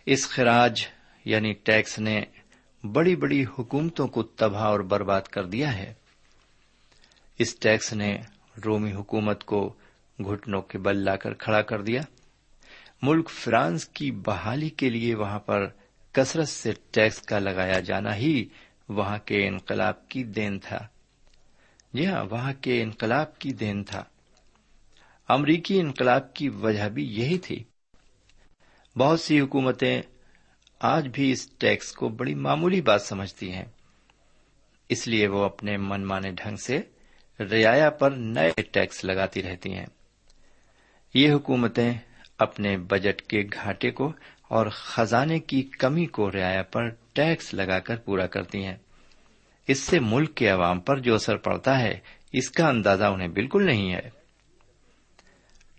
اس 0.05 0.29
خراج 0.29 0.81
یعنی 1.25 1.53
ٹیکس 1.53 1.99
نے 1.99 2.21
بڑی 2.83 3.15
بڑی 3.15 3.45
حکومتوں 3.59 4.07
کو 4.07 4.23
تباہ 4.23 4.63
اور 4.63 4.79
برباد 4.79 5.21
کر 5.21 5.45
دیا 5.45 5.77
ہے۔ 5.77 5.93
اس 7.39 7.59
ٹیکس 7.59 7.93
نے 7.93 8.17
رومی 8.65 8.93
حکومت 8.93 9.43
کو 9.43 9.73
گھٹنوں 10.19 10.61
کے 10.61 10.77
بل 10.77 10.97
لا 10.97 11.15
کر 11.15 11.33
کھڑا 11.33 11.61
کر 11.61 11.81
دیا۔ 11.81 12.01
ملک 13.01 13.29
فرانس 13.29 13.87
کی 13.87 14.11
بحالی 14.11 14.69
کے 14.69 14.89
لیے 14.89 15.15
وہاں 15.15 15.39
پر 15.39 15.67
کثرت 16.11 16.47
سے 16.47 16.71
ٹیکس 16.91 17.21
کا 17.21 17.39
لگایا 17.39 17.79
جانا 17.79 18.15
ہی 18.15 18.45
وہاں 18.89 19.17
کے 19.25 19.47
انقلاب 19.47 20.09
کی 20.09 20.23
دین 20.23 20.59
تھا۔ 20.59 20.87
جی 21.93 22.07
ہاں 22.07 22.25
وہاں 22.31 22.53
کے 22.61 22.83
انقلاب 22.83 23.39
کی 23.39 23.53
دین 23.53 23.83
تھا۔ 23.83 24.03
امریکی 25.27 25.79
انقلاب 25.79 26.33
کی 26.33 26.49
وجہ 26.49 26.89
بھی 26.89 27.03
یہی 27.03 27.37
تھی۔ 27.37 27.63
بہت 28.97 29.19
سی 29.19 29.39
حکومتیں 29.39 30.01
آج 30.79 31.07
بھی 31.07 31.31
اس 31.31 31.49
ٹیکس 31.49 31.91
کو 31.91 32.09
بڑی 32.09 32.35
معمولی 32.35 32.81
بات 32.81 33.01
سمجھتی 33.01 33.51
ہیں۔ 33.51 33.65
اس 34.89 35.07
لیے 35.07 35.27
وہ 35.27 35.43
اپنے 35.43 35.77
من 35.77 36.05
مانے 36.05 36.31
ڈھنگ 36.31 36.55
سے 36.55 36.81
رعایا 37.39 37.89
پر 37.89 38.11
نئے 38.11 38.61
ٹیکس 38.61 39.05
لگاتی 39.05 39.43
رہتی 39.43 39.73
ہیں۔ 39.73 39.85
یہ 41.13 41.31
حکومتیں 41.31 41.93
اپنے 42.39 42.77
بجٹ 42.77 43.21
کے 43.21 43.43
گھاٹے 43.53 43.91
کو 43.91 44.11
اور 44.49 44.67
خزانے 44.67 45.39
کی 45.39 45.61
کمی 45.61 46.05
کو 46.05 46.31
رعایا 46.31 46.63
پر 46.63 46.89
ٹیکس 47.13 47.53
لگا 47.53 47.79
کر 47.79 47.95
پورا 47.95 48.27
کرتی 48.27 48.65
ہیں۔ 48.65 48.75
اس 49.67 49.79
سے 49.79 49.99
ملک 49.99 50.35
کے 50.35 50.49
عوام 50.49 50.79
پر 50.79 50.99
جو 50.99 51.15
اثر 51.15 51.37
پڑتا 51.37 51.79
ہے، 51.79 51.99
اس 52.33 52.49
کا 52.49 52.67
اندازہ 52.67 53.03
انہیں 53.03 53.27
بالکل 53.27 53.65
نہیں 53.65 53.93
ہے۔ 53.93 54.09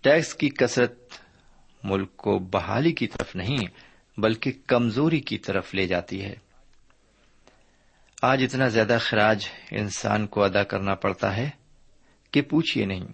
ٹیکس 0.01 0.35
کی 0.35 0.49
کثرت 0.49 0.99
ملک 1.83 2.17
کو 2.17 2.39
بحالی 2.39 2.91
کی 2.91 3.07
طرف 3.07 3.35
نہیں 3.35 3.57
بلکہ 4.21 4.51
کمزوری 4.67 5.19
کی 5.19 5.37
طرف 5.37 5.75
لے 5.75 5.87
جاتی 5.87 6.23
ہے۔ 6.23 6.35
آج 8.21 8.43
اتنا 8.43 8.67
زیادہ 8.67 8.97
خراج 9.01 9.47
انسان 9.71 10.27
کو 10.27 10.43
ادا 10.43 10.63
کرنا 10.63 10.95
پڑتا 10.95 11.37
ہے 11.37 11.49
کہ 12.31 12.41
پوچھیے 12.41 12.85
نہیں۔ 12.85 13.05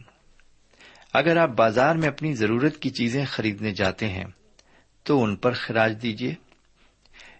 اگر 1.13 1.37
آپ 1.37 1.49
بازار 1.49 1.95
میں 1.95 2.07
اپنی 2.07 2.33
ضرورت 2.33 2.77
کی 2.77 2.89
چیزیں 2.89 3.25
خریدنے 3.25 3.71
جاتے 3.71 4.07
ہیں، 4.09 4.25
تو 5.03 5.23
ان 5.23 5.35
پر 5.35 5.51
خراج 5.51 6.01
دیجیے 6.01 6.33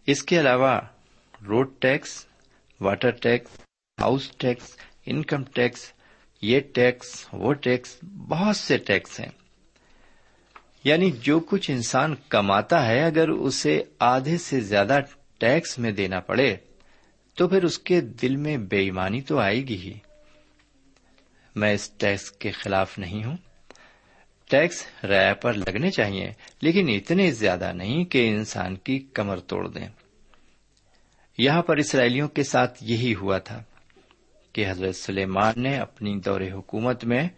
اس 0.07 0.23
کے 0.23 0.39
علاوہ 0.39 0.79
road 1.47 1.69
tax, 1.79 2.25
water 2.81 3.11
tax, 3.11 3.51
house 4.01 4.31
tax, 4.37 4.77
income 5.05 5.43
tax, 5.43 5.91
یہ 6.41 6.59
ٹیکس، 6.73 7.27
وہ 7.33 7.53
ٹیکس، 7.53 7.97
بہت 8.03 8.55
سے 8.55 8.77
ٹیکس 8.77 9.19
ہیں۔ 9.19 9.44
یعنی 10.85 11.11
جو 11.11 11.39
کچھ 11.39 11.71
انسان 11.71 12.15
کماتا 12.29 12.87
ہے 12.87 13.03
اگر 13.03 13.29
اسے 13.29 13.83
آدھے 13.99 14.37
سے 14.37 14.59
زیادہ 14.59 14.99
ٹیکس 15.37 15.79
میں 15.79 15.91
دینا 15.91 16.19
پڑے، 16.19 16.55
تو 17.35 17.47
پھر 17.47 17.63
اس 17.63 17.79
کے 17.79 18.01
دل 18.01 18.35
میں 18.35 18.57
بے 18.57 18.77
ایمانی 18.77 19.21
تو 19.21 19.39
آئے 19.39 19.55
گی 19.55 19.77
ہی۔ 19.77 19.93
میں 21.55 21.73
اس 21.73 21.89
ٹیکس 21.89 22.31
کے 22.31 22.51
خلاف 22.51 22.99
نہیں 22.99 23.23
ہوں۔ 23.23 23.37
ٹیکس 24.49 24.85
ریا 25.03 25.33
پر 25.33 25.53
لگنے 25.53 25.91
چاہیے، 25.91 26.31
لیکن 26.61 26.89
اتنے 26.89 27.31
زیادہ 27.31 27.71
نہیں 27.73 28.05
کہ 28.05 28.29
انسان 28.29 28.75
کی 28.75 28.99
کمر 29.13 29.39
توڑ 29.39 29.67
دیں۔ 29.67 29.87
یہاں 31.37 31.61
پر 31.61 31.77
اسرائیلیوں 31.77 32.27
کے 32.27 32.43
ساتھ 32.43 32.83
یہی 32.83 33.15
ہوا 33.15 33.37
تھا 33.37 33.63
کہ 34.53 34.71
حضرت 34.71 34.95
سلیمان 34.95 35.53
نے 35.57 35.77
اپنی 35.77 36.19
دور 36.19 36.41
حکومت 36.41 37.05
میں 37.05 37.29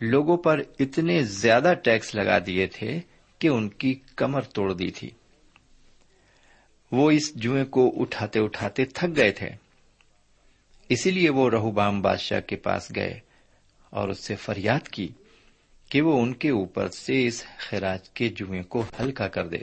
لوگوں 0.00 0.36
پر 0.36 0.60
اتنے 0.78 1.22
زیادہ 1.22 1.72
ٹیکس 1.84 2.14
لگا 2.14 2.38
دیے 2.46 2.66
تھے 2.66 3.00
کہ 3.38 3.48
ان 3.48 3.68
کی 3.68 3.94
کمر 4.16 4.42
توڑ 4.42 4.72
دی 4.72 4.90
تھی۔ 4.90 5.10
وہ 6.92 7.10
اس 7.10 7.34
جوئیں 7.34 7.64
کو 7.64 7.92
اٹھاتے 7.96 8.40
اٹھاتے 8.40 8.84
تھک 8.84 9.16
گئے 9.16 9.32
تھے۔ 9.32 9.50
اسی 10.88 11.10
لیے 11.10 11.30
وہ 11.30 11.50
رہوبام 11.50 12.02
بادشاہ 12.02 12.40
کے 12.40 12.56
پاس 12.56 12.92
گئے 12.94 13.20
اور 13.90 14.08
اس 14.08 14.18
سے 14.18 14.36
فریاد 14.36 14.88
کی 14.88 15.08
کہ 15.90 16.02
وہ 16.02 16.22
ان 16.22 16.34
کے 16.34 16.50
اوپر 16.50 16.88
سے 16.88 17.26
اس 17.26 17.44
خراج 17.58 18.10
کے 18.10 18.28
جوئیں 18.28 18.62
کو 18.62 18.84
ہلکا 19.00 19.28
کر 19.28 19.48
دے۔ 19.48 19.58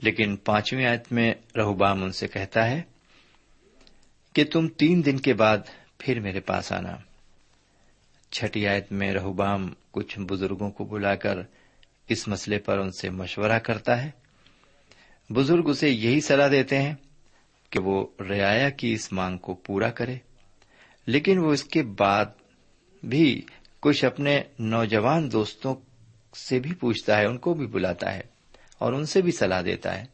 لیکن 0.00 0.36
پانچویں 0.36 0.86
آیت 0.86 1.12
میں 1.12 1.34
رہوبام 1.56 2.02
ان 2.02 2.12
سے 2.12 2.28
کہتا 2.28 2.70
ہے 2.70 2.82
کہ 4.32 4.44
تم 4.44 4.68
تین 4.68 5.04
دن 5.04 5.18
کے 5.18 5.34
بعد 5.34 5.58
پھر 5.98 6.20
میرے 6.20 6.40
پاس 6.40 6.72
آنا۔ 6.72 6.96
چھٹی 8.32 8.68
آیت 8.68 8.92
میں 8.92 9.12
رہوبام 9.12 9.72
کچھ 9.90 10.18
بزرگوں 10.18 10.70
کو 10.70 10.84
بلا 10.84 11.14
کر 11.14 11.38
اس 12.08 12.28
مسئلے 12.28 12.58
پر 12.58 12.78
ان 12.78 12.90
سے 12.90 13.10
مشورہ 13.10 13.58
کرتا 13.58 14.04
ہے۔ 14.04 14.10
بزرگ 15.30 15.68
اسے 15.68 15.88
یہی 15.88 16.20
سلاح 16.20 16.48
دیتے 16.48 16.82
ہیں 16.82 16.94
کہ 17.70 17.80
وہ 17.80 18.06
رعایا 18.20 18.70
کی 18.70 18.92
اس 18.92 19.12
مانگ 19.12 19.38
کو 19.38 19.54
پورا 19.54 19.90
کرے۔ 19.90 20.16
لیکن 21.06 21.38
وہ 21.38 21.52
اس 21.52 21.64
کے 21.64 21.82
بعد 21.82 22.24
بھی 23.02 23.42
کچھ 23.80 24.04
اپنے 24.04 24.42
نوجوان 24.58 25.32
دوستوں 25.32 25.74
سے 26.36 26.60
بھی 26.60 26.74
پوچھتا 26.74 27.18
ہے، 27.18 27.24
ان 27.24 27.38
کو 27.38 27.54
بھی 27.54 27.66
بلاتا 27.66 28.14
ہے 28.14 28.20
اور 28.78 28.92
ان 28.92 29.06
سے 29.06 29.22
بھی 29.22 29.32
سلاح 29.32 29.62
دیتا 29.62 30.00
ہے۔ 30.00 30.04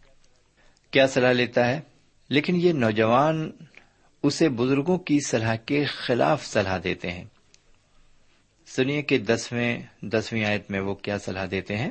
کیا 0.90 1.08
سلاح 1.08 1.32
لیتا 1.32 1.68
ہے؟ 1.68 1.80
لیکن 2.28 2.56
یہ 2.56 2.72
نوجوان 2.72 3.50
اسے 4.22 4.48
بزرگوں 4.48 4.98
کی 4.98 5.20
صلاح 5.20 5.56
کے 5.56 5.84
خلاف 5.84 6.46
صلاح 6.46 6.78
دیتے 6.84 7.10
ہیں۔ 7.10 7.24
سنیے 8.76 9.02
کہ 9.02 9.18
دسویں 9.18 9.82
دسویں 10.02 10.44
آیت 10.44 10.70
میں 10.70 10.80
وہ 10.80 10.94
کیا 10.94 11.18
صلاح 11.18 11.46
دیتے 11.50 11.76
ہیں؟ 11.76 11.90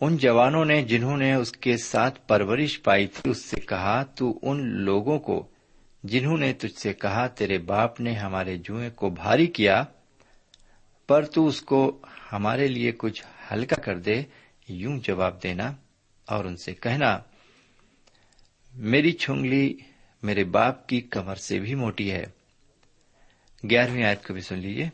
ان 0.00 0.16
جوانوں 0.16 0.64
نے 0.64 0.82
جنہوں 0.82 1.16
نے 1.16 1.34
اس 1.34 1.52
کے 1.52 1.76
ساتھ 1.76 2.20
پرورش 2.28 2.82
پائی 2.82 3.06
تھی، 3.06 3.30
اس 3.30 3.38
سے 3.38 3.60
کہا، 3.60 4.02
تو 4.02 4.38
ان 4.42 4.66
لوگوں 4.66 5.18
کو 5.18 5.46
جنہوں 6.04 6.38
نے 6.38 6.52
تجھ 6.52 6.78
سے 6.78 6.92
کہا، 6.92 7.26
تیرے 7.26 7.58
باپ 7.58 8.00
نے 8.00 8.12
ہمارے 8.12 8.56
جوئیں 8.56 8.90
کو 8.90 9.10
بھاری 9.10 9.46
کیا، 9.46 9.84
پر 11.06 11.24
تو 11.24 11.46
اس 11.46 11.62
کو 11.62 11.98
ہمارے 12.32 12.66
لیے 12.68 12.92
کچھ 12.92 13.22
ہلکا 13.52 13.76
کر 13.76 13.98
دے، 13.98 14.22
یوں 14.68 14.98
جواب 14.98 15.42
دینا 15.42 15.72
اور 16.24 16.44
ان 16.44 16.56
سے 16.56 16.74
کہنا، 16.74 17.18
میری 18.74 19.12
چھنگلی 19.12 19.76
میرے 20.22 20.44
باپ 20.44 20.86
کی 20.86 21.00
کمر 21.00 21.34
سے 21.34 21.58
بھی 21.58 21.74
موٹی 21.74 22.12
ہے۔ 22.12 22.26
گیارہویں 23.70 24.04
آیت 24.04 24.26
کو 24.26 24.34
بھی 24.34 24.42
سن 24.42 24.58
لیجیے 24.58 24.88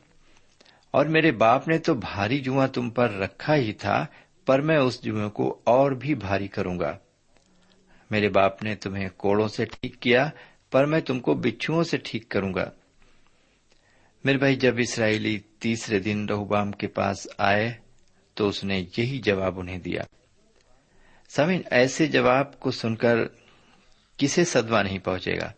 اور 0.99 1.07
میرے 1.07 1.33
باپ 1.33 1.69
نے 1.69 1.79
تو 1.79 1.95
بھاری 1.95 2.41
جواں 2.41 2.69
تم 2.69 2.91
پر 2.91 3.11
رکھا 3.11 3.57
ہی 3.57 3.73
تھا، 3.73 4.07
پر 4.47 4.61
میں 4.61 4.79
اس 4.79 5.03
جوئیں 5.03 5.29
کو 5.29 5.61
اور 5.65 5.93
بھی 5.93 6.15
بھاری 6.15 6.49
کروں 6.49 6.81
گا۔ 6.81 6.99
میرے 8.11 8.29
باپ 8.29 8.63
نے 8.63 8.75
تمہیں 8.75 9.09
کوڑوں 9.17 9.49
سے 9.49 9.65
ٹھیک 9.65 10.01
کیا، 10.01 10.31
پر 10.71 10.87
میں 10.87 11.01
تم 11.01 11.21
کو 11.21 11.35
بچھو 11.35 11.85
سے 11.85 11.97
ٹھیک 11.97 12.29
کروں 12.29 12.55
گا۔ 12.55 12.71
میرے 14.25 14.39
بھائی، 14.39 14.57
جب 14.57 14.75
اسرائیلی 14.79 15.39
تیسرے 15.39 15.99
دن 15.99 16.27
رہوبام 16.29 16.73
کے 16.73 16.87
پاس 16.87 17.27
آئے 17.39 17.73
تو 18.35 18.49
اس 18.49 18.65
نے 18.65 18.85
یہی 18.97 19.19
جواب 19.19 19.61
انہیں 19.61 19.79
دیا۔ 19.79 20.03
سمین 21.29 21.63
ایسے 21.71 22.07
جواب 22.07 22.61
کو 22.61 22.71
سن 22.71 22.97
کر 22.97 23.17
کسے 24.17 24.45
صدمہ 24.45 24.79
نہیں 24.79 24.99
پہنچے 24.99 25.37
گا۔ 25.37 25.53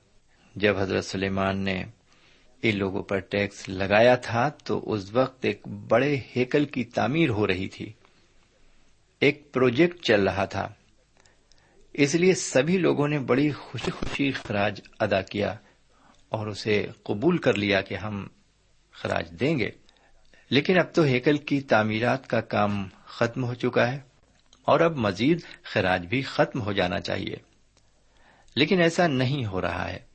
جب 0.57 0.79
حضرت 0.79 1.05
سلیمان 1.05 1.59
نے 1.59 1.85
ان 2.63 2.79
لوگوں 2.79 3.03
پر 3.03 3.19
ٹیکس 3.19 3.69
لگایا 3.69 4.17
تھا 4.17 4.49
تو 4.49 4.93
اس 4.93 5.13
وقت 5.13 5.45
ایک 5.45 5.69
بڑے 5.69 6.19
ہیکل 6.37 6.65
کی 6.65 6.85
تعمیر 6.85 7.29
ہو 7.29 7.47
رہی 7.47 7.69
تھی۔ 7.69 7.93
ایک 9.21 9.53
پروجیکٹ 9.53 10.05
چل 10.05 10.29
رہا 10.29 10.45
تھا۔ 10.45 10.69
اس 11.93 12.15
لیے 12.15 12.35
سبھی 12.35 12.79
لوگوں 12.79 13.09
نے 13.09 13.19
بڑی 13.19 13.51
خوشی 13.51 13.91
خوشی 13.91 14.33
خراج 14.33 14.81
ادا 15.01 15.21
کیا 15.21 15.57
اور 16.29 16.47
اسے 16.47 16.87
قبول 17.03 17.39
کر 17.39 17.55
لیا 17.55 17.81
کہ 17.81 17.95
ہم 17.95 18.27
خراج 18.93 19.41
دیں 19.41 19.59
گے۔ 19.59 19.71
لیکن 20.51 20.79
اب 20.79 20.95
تو 20.95 21.03
ہیکل 21.03 21.37
کی 21.37 21.61
تعمیرات 21.61 22.27
کا 22.27 22.41
کام 22.41 22.89
ختم 23.07 23.45
ہو 23.45 23.55
چکا 23.55 23.93
ہے 23.93 23.99
اور 24.63 24.81
اب 24.81 24.97
مزید 24.97 25.41
خراج 25.63 26.07
بھی 26.07 26.23
ختم 26.23 26.61
ہو 26.61 26.73
جانا 26.73 27.01
چاہیے۔ 27.01 27.37
لیکن 28.57 28.81
ایسا 28.81 29.07
نہیں 29.07 29.47
ہو 29.47 29.61
رہا 29.61 29.93
ہے۔ 29.93 30.10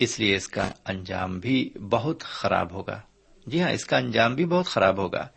اس 0.00 0.20
لیے 0.20 0.36
اس 0.36 0.48
کا 0.48 0.70
انجام 0.84 1.38
بھی 1.38 1.70
بہت 1.90 2.20
خراب 2.20 2.72
ہوگا۔ 2.72 3.00
جی 3.46 3.62
ہاں 3.62 3.70
اس 3.70 3.84
کا 3.84 3.96
انجام 3.96 4.34
بھی 4.34 4.44
بہت 4.44 4.66
خراب 4.66 4.98
ہوگا۔ 4.98 5.28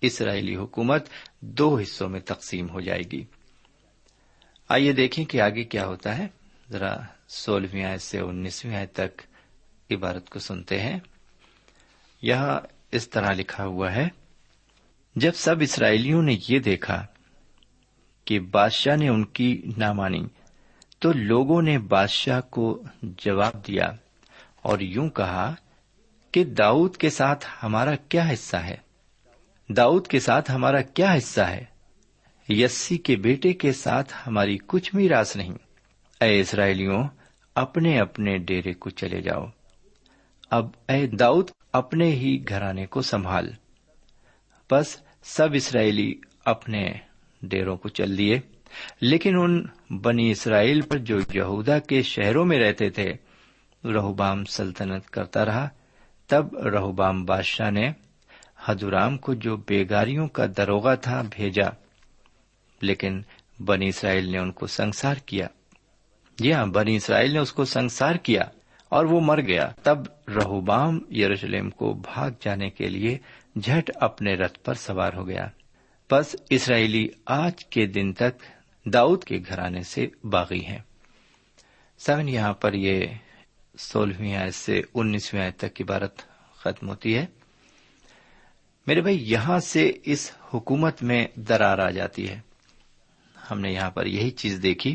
اسرائیلی 0.00 0.56
حکومت 0.56 1.08
دو 1.40 1.78
حصوں 1.78 2.08
میں 2.08 2.20
تقسیم 2.20 2.70
ہو 2.70 2.80
جائے 2.80 3.02
گی۔ 3.12 3.24
آئیے 4.68 4.92
دیکھیں 4.92 5.24
کہ 5.24 5.40
آگے 5.40 5.64
کیا 5.64 5.86
ہوتا 5.86 6.18
ہے۔ 6.18 6.26
ذرا 6.70 6.96
سولہویں 7.28 7.84
آئے 7.84 7.98
سے 7.98 8.18
انیسویں 8.18 8.76
آئے 8.76 8.86
تک 8.86 9.22
عبارت 9.90 10.30
کو 10.30 10.38
سنتے 10.38 10.80
ہیں۔ 10.80 10.98
یہاں 12.22 12.60
اس 12.92 13.08
طرح 13.08 13.32
لکھا 13.32 13.64
ہوا 13.64 13.94
ہے، 13.94 14.08
جب 15.16 15.32
سب 15.34 15.56
اسرائیلیوں 15.60 16.22
نے 16.22 16.36
یہ 16.48 16.58
دیکھا 16.58 17.06
کہ 18.24 18.40
بادشاہ 18.40 18.96
نے 18.96 19.08
ان 19.08 19.24
کی 19.24 19.62
نہ 19.76 19.92
مانی 19.92 20.26
تو 20.98 21.12
لوگوں 21.12 21.62
نے 21.62 21.78
بادشاہ 21.78 22.40
کو 22.40 22.82
جواب 23.02 23.66
دیا 23.66 23.92
اور 24.62 24.78
یوں 24.78 25.08
کہا 25.10 25.54
کہ 26.32 26.44
داؤد 26.44 26.96
کے 26.96 27.10
ساتھ 27.10 27.46
ہمارا 27.62 27.94
کیا 27.94 28.32
حصہ 28.32 28.56
ہے؟ 28.56 28.76
داؤد 29.68 30.06
کے 30.06 30.20
ساتھ 30.20 30.50
ہمارا 30.50 30.82
کیا 30.82 31.16
حصہ 31.18 31.40
ہے؟ 31.40 31.64
یسی 32.48 32.98
کے 32.98 33.16
بیٹے 33.16 33.52
کے 33.52 33.72
ساتھ 33.72 34.14
ہماری 34.26 34.58
کچھ 34.66 34.96
بھی 34.96 35.08
راس 35.08 35.36
نہیں۔ 35.36 35.54
اے 36.20 36.40
اسرائیلیوں، 36.40 37.08
اپنے 37.54 38.00
اپنے 38.00 38.38
ڈیرے 38.38 38.72
کو 38.74 38.90
چلے 38.90 39.20
جاؤ۔ 39.20 39.46
اب 40.50 40.68
اے 40.88 41.06
داؤد، 41.06 41.50
اپنے 41.72 42.10
ہی 42.10 42.44
گھرانے 42.48 42.86
کو 42.86 43.02
سنبھال۔ 43.02 43.52
بس 44.70 44.96
سب 45.22 45.48
اسرائیلی 45.52 46.14
اپنے 46.44 46.92
ڈیروں 47.42 47.76
کو 47.76 47.88
چل 47.88 48.18
دیے۔ 48.18 48.40
لیکن 49.00 49.36
ان 49.38 49.66
بنی 49.90 50.30
اسرائیل 50.30 50.80
پر 50.80 50.98
جو 50.98 51.18
یہودا 51.34 51.78
کے 51.78 52.02
شہروں 52.02 52.44
میں 52.44 52.58
رہتے 52.58 52.90
تھے، 52.90 53.12
رہوبام 53.84 54.44
سلطنت 54.44 55.10
کرتا 55.10 55.44
رہا۔ 55.44 55.68
تب 56.26 56.58
رہوبام 56.58 57.24
بادشاہ 57.24 57.70
نے 57.70 57.90
ہدورام 58.68 59.16
کو 59.16 59.34
جو 59.34 59.56
بیگاریوں 59.56 60.28
کا 60.28 60.46
دروگا 60.56 60.94
تھا 60.94 61.22
بھیجا، 61.22 61.68
لیکن 62.82 63.22
بنی 63.64 63.88
اسرائیل 63.88 64.32
نے 64.32 64.38
ان 64.38 64.52
کو 64.52 64.66
سنسار 64.66 65.14
کیا۔ 65.26 65.46
جی 66.38 66.52
ہاں 66.52 66.66
بنی 66.66 66.96
اسرائیل 66.96 67.32
نے 67.32 67.38
اس 67.38 67.52
کو 67.52 67.64
سنسار 67.64 68.14
کیا 68.14 68.42
اور 68.88 69.04
وہ 69.04 69.20
مر 69.20 69.40
گیا۔ 69.40 69.68
تب 69.82 69.98
رہوبام 70.28 71.00
یروشلم 71.10 71.70
کو 71.70 71.92
بھاگ 71.92 72.30
جانے 72.40 72.70
کے 72.70 72.86
لیے 72.86 73.18
جھٹ 73.60 73.90
اپنے 73.94 74.34
رتھ 74.34 74.58
پر 74.64 74.74
سوار 74.74 75.12
ہو 75.14 75.28
گیا۔ 75.28 75.46
بس 76.10 76.36
اسرائیلی 76.50 77.08
آج 77.26 77.64
کے 77.64 77.86
دن 77.86 78.12
تک 78.12 78.57
داؤد 78.92 79.24
کے 79.24 79.40
گھرانے 79.48 79.82
سے 79.82 80.06
باغی 80.24 80.64
ہیں۔ 80.64 80.78
سیون 81.98 82.28
یہاں 82.28 82.52
پر 82.52 82.72
یہ 82.72 83.06
سولہویں 83.78 84.36
آیت 84.36 84.54
سے 84.54 84.82
انیسویں 84.94 85.42
آیت 85.42 85.56
تک 85.56 85.74
کی 85.74 85.84
بارت 85.84 86.16
ختم 86.56 86.88
ہوتی 86.88 87.16
ہے۔ 87.16 87.26
میرے 88.86 89.00
بھائی، 89.00 89.32
یہاں 89.32 89.58
سے 89.58 89.92
اس 90.04 90.32
حکومت 90.54 91.02
میں 91.02 91.26
درار 91.34 91.78
آ 91.78 91.90
جاتی 91.90 92.28
ہے۔ 92.28 92.40
ہم 93.50 93.60
نے 93.60 93.72
یہاں 93.72 93.90
پر 93.90 94.06
یہی 94.06 94.30
چیز 94.30 94.60
دیکھی 94.62 94.94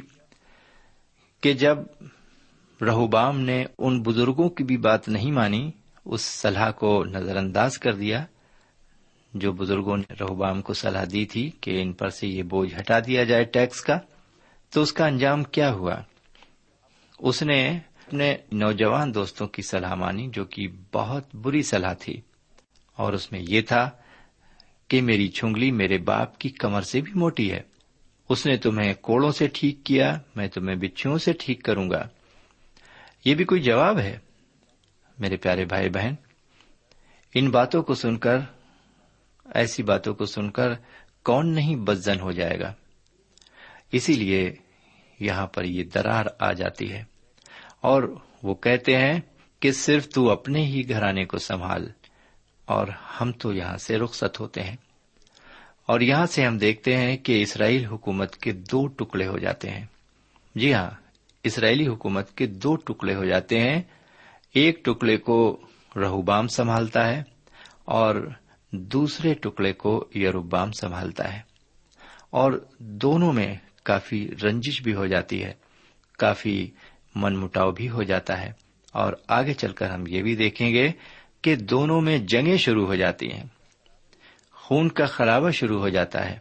کہ 1.41 1.53
جب 1.53 1.77
رہوبام 2.81 3.39
نے 3.39 3.65
ان 3.77 4.01
بزرگوں 4.01 4.49
کی 4.49 4.63
بھی 4.63 4.77
بات 4.77 5.09
نہیں 5.09 5.31
مانی، 5.31 5.71
اس 6.05 6.21
صلاح 6.21 6.71
کو 6.71 7.03
نظر 7.03 7.35
انداز 7.35 7.77
کر 7.77 7.95
دیا 7.95 8.25
جو 9.33 9.51
بزرگوں 9.51 9.97
نے 9.97 10.13
رہوبام 10.19 10.61
کو 10.61 10.73
صلاح 10.73 11.05
دی 11.11 11.25
تھی 11.25 11.49
کہ 11.61 11.81
ان 11.81 11.93
پر 11.93 12.09
سے 12.09 12.27
یہ 12.27 12.43
بوجھ 12.43 12.73
ہٹا 12.75 12.99
دیا 12.99 13.23
جائے 13.23 13.43
ٹیکس 13.43 13.81
کا، 13.81 13.99
تو 14.73 14.81
اس 14.81 14.93
کا 14.93 15.05
انجام 15.05 15.43
کیا 15.43 15.71
ہوا؟ 15.73 15.95
اس 17.19 17.41
نے 17.43 17.67
اپنے 17.69 18.35
نوجوان 18.51 19.13
دوستوں 19.13 19.47
کی 19.47 19.61
صلاح 19.61 19.95
مانی 19.95 20.29
جو 20.33 20.45
کہ 20.45 20.67
بہت 20.93 21.35
بری 21.35 21.61
صلاح 21.61 21.93
تھی، 21.93 22.21
اور 22.97 23.13
اس 23.13 23.31
میں 23.31 23.39
یہ 23.47 23.61
تھا 23.61 23.89
کہ 24.87 25.01
میری 25.01 25.27
چھنگلی 25.27 25.71
میرے 25.71 25.97
باپ 25.97 26.37
کی 26.37 26.49
کمر 26.49 26.81
سے 26.81 27.01
بھی 27.01 27.13
موٹی 27.15 27.51
ہے۔ 27.51 27.61
اس 28.29 28.45
نے 28.45 28.57
تمہیں 28.57 28.93
کوڑوں 28.93 29.31
سے 29.31 29.47
ٹھیک 29.47 29.83
کیا، 29.83 30.17
میں 30.35 30.47
تمہیں 30.47 30.75
بچھوؤں 30.75 31.17
سے 31.17 31.33
ٹھیک 31.33 31.63
کروں 31.63 31.89
گا۔ 31.89 32.07
یہ 33.25 33.35
بھی 33.35 33.45
کوئی 33.45 33.61
جواب 33.61 33.99
ہے؟ 33.99 34.17
میرے 35.17 35.37
پیارے 35.37 35.65
بھائی 35.65 35.89
بہن، 35.89 36.13
ان 37.35 37.49
باتوں 37.49 37.81
کو 37.83 37.95
سن 37.95 38.17
کر 38.17 38.39
ایسی 39.53 39.83
باتوں 39.83 40.13
کو 40.13 40.25
سن 40.25 40.51
کر 40.51 40.69
کون 41.23 41.55
نہیں 41.55 41.75
بدزن 41.75 42.19
ہو 42.19 42.31
جائے 42.31 42.59
گا؟ 42.59 42.73
اسی 43.91 44.13
لیے 44.13 44.55
یہاں 45.19 45.47
پر 45.47 45.63
یہ 45.63 45.83
درار 45.83 46.25
آ 46.39 46.51
جاتی 46.51 46.91
ہے 46.91 47.03
اور 47.81 48.15
وہ 48.43 48.55
کہتے 48.55 48.97
ہیں 48.97 49.19
کہ 49.59 49.71
صرف 49.71 50.09
تو 50.09 50.31
اپنے 50.31 50.65
ہی 50.65 50.89
گھرانے 50.89 51.25
کو 51.25 51.37
سنبھال 51.37 51.91
اور 52.65 52.87
ہم 53.21 53.31
تو 53.31 53.53
یہاں 53.53 53.77
سے 53.77 53.97
رخصت 53.97 54.39
ہوتے 54.39 54.63
ہیں۔ 54.63 54.75
اور 55.85 55.99
یہاں 55.99 56.25
سے 56.25 56.45
ہم 56.45 56.57
دیکھتے 56.57 56.97
ہیں 56.97 57.17
کہ 57.17 57.41
اسرائیل 57.41 57.85
حکومت 57.85 58.37
کے 58.37 58.51
دو 58.51 58.87
ٹکڑے 58.87 59.27
ہو 59.27 59.37
جاتے 59.37 59.69
ہیں۔ 59.69 59.85
جی 60.55 60.73
ہاں 60.73 60.91
اسرائیلی 61.43 61.87
حکومت 61.87 62.37
کے 62.37 62.45
دو 62.45 62.75
ٹکڑے 62.75 63.15
ہو 63.15 63.25
جاتے 63.25 63.59
ہیں۔ 63.59 63.81
ایک 64.53 64.85
ٹکڑے 64.85 65.17
کو 65.17 65.61
رہوبام 65.95 66.47
سنبھالتا 66.47 67.07
ہے 67.07 67.23
اور 67.85 68.29
دوسرے 68.73 69.33
ٹکڑے 69.33 69.73
کو 69.73 70.09
یروبام 70.15 70.71
سنبھالتا 70.71 71.33
ہے 71.33 71.39
اور 72.29 72.65
دونوں 72.79 73.33
میں 73.33 73.55
کافی 73.83 74.29
رنجش 74.43 74.81
بھی 74.81 74.93
ہو 74.93 75.05
جاتی 75.05 75.43
ہے، 75.43 75.53
کافی 76.17 76.71
من 77.15 77.35
مٹاؤ 77.35 77.71
بھی 77.71 77.89
ہو 77.89 78.03
جاتا 78.03 78.41
ہے۔ 78.41 78.51
اور 78.91 79.13
آگے 79.27 79.53
چل 79.53 79.73
کر 79.73 79.89
ہم 79.89 80.03
یہ 80.07 80.21
بھی 80.21 80.35
دیکھیں 80.35 80.73
گے 80.73 80.91
کہ 81.41 81.55
دونوں 81.55 82.01
میں 82.01 82.17
جنگیں 82.17 82.57
شروع 82.57 82.85
ہو 82.85 82.95
جاتی 82.95 83.31
ہیں۔ 83.31 83.43
خون 84.51 84.89
کا 84.89 85.05
خرابہ 85.05 85.49
شروع 85.49 85.79
ہو 85.79 85.89
جاتا 85.89 86.29
ہے۔ 86.29 86.39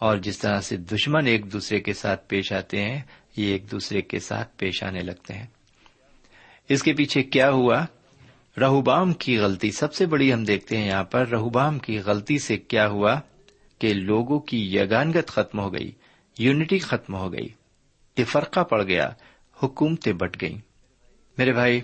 اور 0.00 0.16
جس 0.16 0.38
طرح 0.38 0.60
سے 0.60 0.76
دشمن 0.76 1.26
ایک 1.26 1.52
دوسرے 1.52 1.80
کے 1.80 1.92
ساتھ 1.92 2.28
پیش 2.28 2.52
آتے 2.52 2.82
ہیں، 2.82 3.00
یہ 3.36 3.52
ایک 3.52 3.70
دوسرے 3.70 4.02
کے 4.02 4.18
ساتھ 4.18 4.58
پیش 4.58 4.82
آنے 4.82 5.00
لگتے 5.00 5.34
ہیں۔ 5.34 5.46
اس 6.68 6.82
کے 6.82 6.92
پیچھے 6.92 7.22
کیا 7.22 7.50
ہوا؟ 7.50 7.86
رہوبام 8.60 9.12
کی 9.12 9.38
غلطی، 9.38 9.70
سب 9.70 9.94
سے 9.94 10.06
بڑی 10.06 10.32
ہم 10.32 10.44
دیکھتے 10.44 10.76
ہیں 10.76 10.86
یہاں 10.86 11.04
پر، 11.04 11.28
رہوبام 11.28 11.78
کی 11.78 11.98
غلطی 11.98 12.38
سے 12.38 12.56
کیا 12.56 12.88
ہوا 12.88 13.20
کہ 13.78 13.94
لوگوں 13.94 14.40
کی 14.40 14.76
یگانگت 14.76 15.28
ختم 15.28 15.60
ہو 15.60 15.72
گئی، 15.72 15.92
یونٹی 16.38 16.78
ختم 16.78 17.14
ہو 17.14 17.32
گئی 17.32 17.48
فرقہ 18.26 18.60
پڑ 18.60 18.82
گیا، 18.82 19.10
حکومتیں 19.62 20.12
بٹ 20.12 20.42
گئی 20.42 20.58
میرے 21.38 21.52
بھائی، 21.52 21.80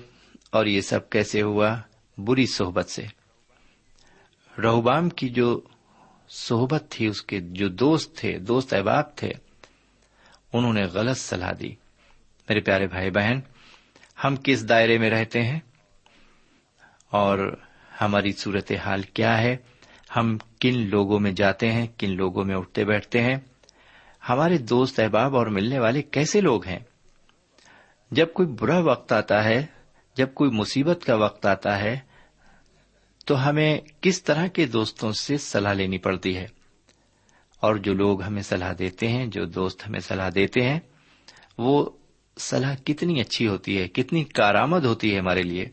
اور 0.50 0.66
یہ 0.66 0.80
سب 0.80 1.10
کیسے 1.10 1.42
ہوا؟ 1.42 1.76
بری 2.18 2.46
صحبت 2.46 2.88
سے۔ 2.88 3.04
رہوبام 4.62 5.08
کی 5.08 5.28
جو 5.28 5.60
صحبت 6.28 6.84
تھی، 6.88 7.06
اس 7.06 7.22
کے 7.22 7.40
جو 7.40 7.68
دوست 7.68 8.16
تھے، 8.16 8.38
دوست 8.38 8.74
احباب 8.74 9.16
تھے، 9.16 9.32
انہوں 10.52 10.72
نے 10.72 10.82
غلط 10.82 11.18
صلاح 11.18 11.52
دی۔ 11.60 11.74
میرے 12.48 12.60
پیارے 12.60 12.86
بھائی 12.86 13.10
بہن، 13.10 13.40
ہم 14.24 14.34
کس 14.36 14.68
دائرے 14.68 14.98
میں 14.98 15.10
رہتے 15.10 15.42
ہیں؟ 15.42 15.60
اور 17.16 17.56
ہماری 18.00 18.32
صورت 18.32 18.72
حال 18.72 19.02
کیا 19.02 19.38
ہے؟ 19.38 19.56
ہم 20.16 20.36
کن 20.60 20.88
لوگوں 20.88 21.20
میں 21.20 21.32
جاتے 21.32 21.72
ہیں؟ 21.72 21.86
کن 21.98 22.16
لوگوں 22.16 22.44
میں 22.44 22.56
اٹھتے 22.56 22.84
بیٹھتے 22.84 23.22
ہیں؟ 23.22 23.36
ہمارے 24.28 24.58
دوست 24.58 25.00
احباب 25.00 25.36
اور 25.36 25.46
ملنے 25.46 25.78
والے 25.78 26.02
کیسے 26.02 26.40
لوگ 26.40 26.66
ہیں؟ 26.66 26.78
جب 28.10 28.32
کوئی 28.32 28.48
برا 28.48 28.78
وقت 28.78 29.12
آتا 29.12 29.44
ہے، 29.44 29.66
جب 30.16 30.34
کوئی 30.34 30.50
مصیبت 30.50 31.04
کا 31.04 31.14
وقت 31.14 31.46
آتا 31.46 31.78
ہے، 31.78 31.98
تو 33.26 33.48
ہمیں 33.48 33.80
کس 34.00 34.22
طرح 34.22 34.46
کے 34.46 34.66
دوستوں 34.66 35.12
سے 35.12 35.36
صلاح 35.36 35.72
لینی 35.72 35.98
پڑتی 35.98 36.36
ہے؟ 36.36 36.46
اور 37.60 37.76
جو 37.76 37.94
لوگ 37.94 38.22
ہمیں 38.22 38.42
صلاح 38.42 38.72
دیتے 38.78 39.08
ہیں، 39.08 39.26
جو 39.26 39.44
دوست 39.44 39.88
ہمیں 39.88 40.00
صلاح 40.00 40.30
دیتے 40.34 40.62
ہیں، 40.62 40.80
وہ 41.58 41.90
صلاح 42.38 42.74
کتنی 42.84 43.20
اچھی 43.20 43.48
ہوتی 43.48 43.78
ہے، 43.78 43.88
کتنی 43.88 44.24
کارآمد 44.24 44.84
ہوتی 44.84 45.14
ہے 45.14 45.18
ہمارے 45.18 45.42
لیے۔ 45.42 45.66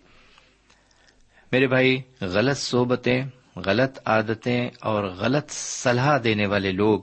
میرے 1.52 1.68
بھائی، 1.68 2.02
غلط 2.22 2.58
صحبتیں، 2.58 3.24
غلط 3.66 4.00
عادتیں 4.06 4.70
اور 4.82 5.04
غلط 5.04 5.50
صلاح 5.52 6.18
دینے 6.24 6.46
والے 6.46 6.72
لوگ 6.72 7.00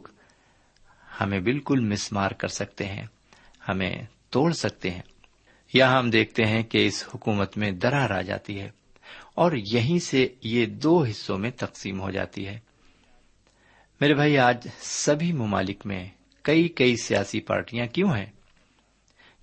ہمیں 1.21 1.41
بالکل 1.41 1.81
مسمار 1.81 2.31
کر 2.31 2.49
سکتے 2.49 2.87
ہیں، 2.87 3.07
ہمیں 3.69 4.03
توڑ 4.31 4.53
سکتے 4.53 4.91
ہیں۔ 4.91 5.03
یا 5.75 5.99
ہم 5.99 6.11
دیکھتے 6.11 6.45
ہیں 6.45 6.63
کہ 6.63 6.87
اس 6.87 7.05
حکومت 7.15 7.59
میں 7.59 7.71
درار 7.71 8.11
آ 8.11 8.21
جاتی 8.21 8.61
ہے 8.61 8.71
اور 9.35 9.53
یہیں 9.53 9.99
سے 9.99 10.29
یہ 10.43 10.67
دو 10.67 11.05
حصوں 11.05 11.39
میں 11.39 11.51
تقسیم 11.51 12.01
ہو 12.01 12.11
جاتی 12.11 12.47
ہے۔ 12.47 12.59
میرے 14.01 14.15
بھائی، 14.15 14.39
آج 14.39 14.69
سبھی 14.81 15.33
ممالک 15.33 15.87
میں 15.87 16.09
کئی 16.43 16.69
کئی 16.69 16.97
سیاسی 16.97 17.41
پارٹیاں 17.41 17.87
کیوں 17.87 18.17
ہیں؟ 18.17 18.27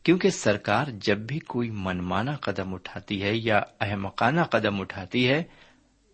کیونکہ 0.06 0.30
سرکار 0.30 0.88
جب 0.94 1.18
بھی 1.18 1.40
کوئی 1.40 1.70
منمانا 1.70 2.36
قدم 2.36 2.74
اٹھاتی 2.74 3.24
ہے 3.24 3.36
یا 3.36 3.62
احمقانہ 3.82 4.42
قدم 4.42 4.82
اٹھاتی 4.82 5.28
ہے، 5.28 5.44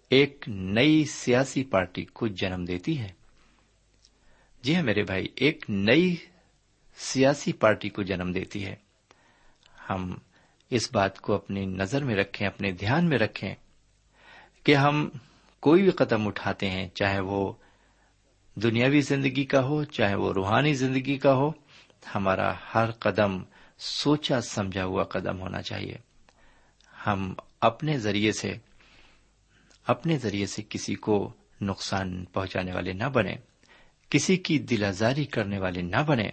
ایک 0.09 0.45
نئی 0.47 1.05
سیاسی 1.05 1.63
پارٹی 1.63 2.05
کو 2.05 2.27
جنم 2.27 2.65
دیتی 2.65 2.99
ہے۔ 2.99 3.11
جی 4.63 4.75
ہاں 4.75 4.83
میرے 4.83 5.03
بھائی، 5.03 5.27
ایک 5.35 5.65
نئی 5.69 6.15
سیاسی 6.97 7.53
پارٹی 7.53 7.89
کو 7.89 8.03
جنم 8.03 8.31
دیتی 8.31 8.65
ہے۔ 8.65 8.75
ہم 9.89 10.17
اس 10.69 10.91
بات 10.91 11.21
کو 11.21 11.33
اپنی 11.33 11.65
نظر 11.65 12.03
میں 12.03 12.15
رکھیں، 12.15 12.47
اپنے 12.47 12.71
دھیان 12.71 13.09
میں 13.09 13.17
رکھیں 13.17 13.55
کہ 14.63 14.75
ہم 14.75 15.09
کوئی 15.59 15.81
بھی 15.81 15.91
قدم 15.91 16.27
اٹھاتے 16.27 16.69
ہیں، 16.69 16.89
چاہے 16.89 17.19
وہ 17.19 17.53
دنیاوی 18.55 19.01
زندگی 19.01 19.45
کا 19.45 19.63
ہو، 19.63 19.83
چاہے 19.83 20.15
وہ 20.15 20.33
روحانی 20.33 20.73
زندگی 20.73 21.17
کا 21.17 21.33
ہو، 21.33 21.51
ہمارا 22.15 22.53
ہر 22.75 22.91
قدم 22.91 23.43
سوچا 23.81 24.41
سمجھا 24.41 24.85
ہوا 24.85 25.03
قدم 25.03 25.39
ہونا 25.39 25.61
چاہیے۔ 25.61 25.97
ہم 27.07 27.33
اپنے 27.61 27.99
ذریعے 27.99 28.31
سے، 28.31 28.53
اپنے 29.87 30.17
ذریعے 30.17 30.45
سے 30.45 30.61
کسی 30.69 30.95
کو 30.95 31.33
نقصان 31.61 32.25
پہنچانے 32.25 32.73
والے 32.73 32.93
نہ 32.93 33.03
بنے 33.03 33.35
کسی 34.09 34.37
کی 34.37 34.59
دل 34.59 34.83
آزاری 34.83 35.25
کرنے 35.25 35.59
والے 35.59 35.81
نہ 35.81 36.03
بنے 36.07 36.29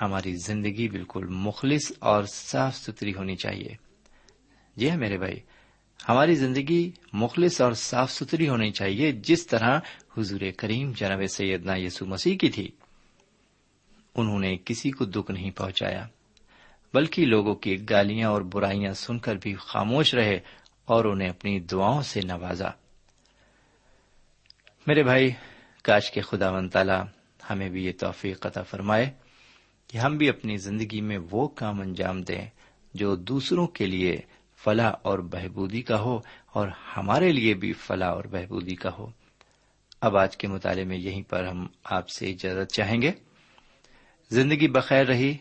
ہماری 0.00 0.36
زندگی 0.36 0.88
بالکل 0.88 1.26
مخلص 1.26 1.92
اور 1.98 2.24
صاف 2.24 2.76
ستھری 2.76 3.14
ہونی 3.14 3.36
چاہیے۔ 3.36 3.76
جی 4.76 4.90
ہاں 4.90 4.96
میرے 4.96 5.18
بھائی، 5.18 5.40
ہماری 6.08 6.34
زندگی 6.34 6.90
مخلص 7.12 7.60
اور 7.60 7.72
صاف 7.72 8.12
ستھری 8.12 8.48
ہونی 8.48 8.70
چاہیے، 8.70 9.12
جس 9.12 9.46
طرح 9.46 9.80
حضور 10.18 10.40
کریم 10.56 10.92
جناب 10.96 11.22
سیدنا 11.30 11.76
یسو 11.76 12.06
مسیح 12.06 12.38
کی 12.38 12.48
تھی۔ 12.48 12.70
انہوں 14.14 14.38
نے 14.38 14.56
کسی 14.64 14.90
کو 14.90 15.04
دکھ 15.04 15.30
نہیں 15.30 15.50
پہنچایا، 15.50 16.06
بلکہ 16.94 17.26
لوگوں 17.26 17.54
کی 17.54 17.90
گالیاں 17.90 18.30
اور 18.30 18.42
برائیاں 18.42 18.92
سن 18.92 19.18
کر 19.18 19.36
بھی 19.36 19.54
خاموش 19.54 20.14
رہے 20.14 20.40
اور 20.84 21.04
انہیں 21.04 21.28
اپنی 21.28 21.60
دعاؤں 21.60 22.02
سے 22.02 22.20
نوازا۔ 22.20 22.68
میرے 24.86 25.02
بھائی، 25.02 25.30
کاش 25.82 26.10
کے 26.10 26.20
خدا 26.20 26.50
و 26.50 26.68
تعالی 26.68 27.02
ہمیں 27.50 27.68
بھی 27.68 27.84
یہ 27.84 27.92
توفیق 27.98 28.40
قطع 28.40 28.62
فرمائے 28.62 29.10
کہ 29.88 29.98
ہم 29.98 30.16
بھی 30.16 30.28
اپنی 30.28 30.56
زندگی 30.56 31.00
میں 31.00 31.18
وہ 31.30 31.48
کام 31.48 31.80
انجام 31.80 32.22
دیں 32.22 32.46
جو 32.94 33.16
دوسروں 33.16 33.66
کے 33.66 33.86
لیے 33.86 34.16
فلاح 34.64 34.92
اور 35.02 35.18
بہبودی 35.18 35.82
کا 35.82 36.00
ہو 36.00 36.18
اور 36.52 36.68
ہمارے 36.96 37.32
لیے 37.32 37.54
بھی 37.54 37.72
فلاح 37.72 38.10
اور 38.10 38.24
بہبودی 38.24 38.74
کا 38.74 38.90
ہو۔ 38.98 39.10
اب 40.00 40.16
آج 40.16 40.36
کے 40.36 40.48
مطالعے 40.48 40.84
میں 40.84 40.96
یہیں 40.96 41.22
پر 41.22 41.44
ہم 41.44 41.66
آپ 41.84 42.08
سے 42.08 42.30
اجازت 42.30 42.72
چاہیں 42.72 43.02
گے۔ 43.02 43.12
زندگی 44.32 44.68
بخیر 44.68 45.06
رہی 45.06 45.36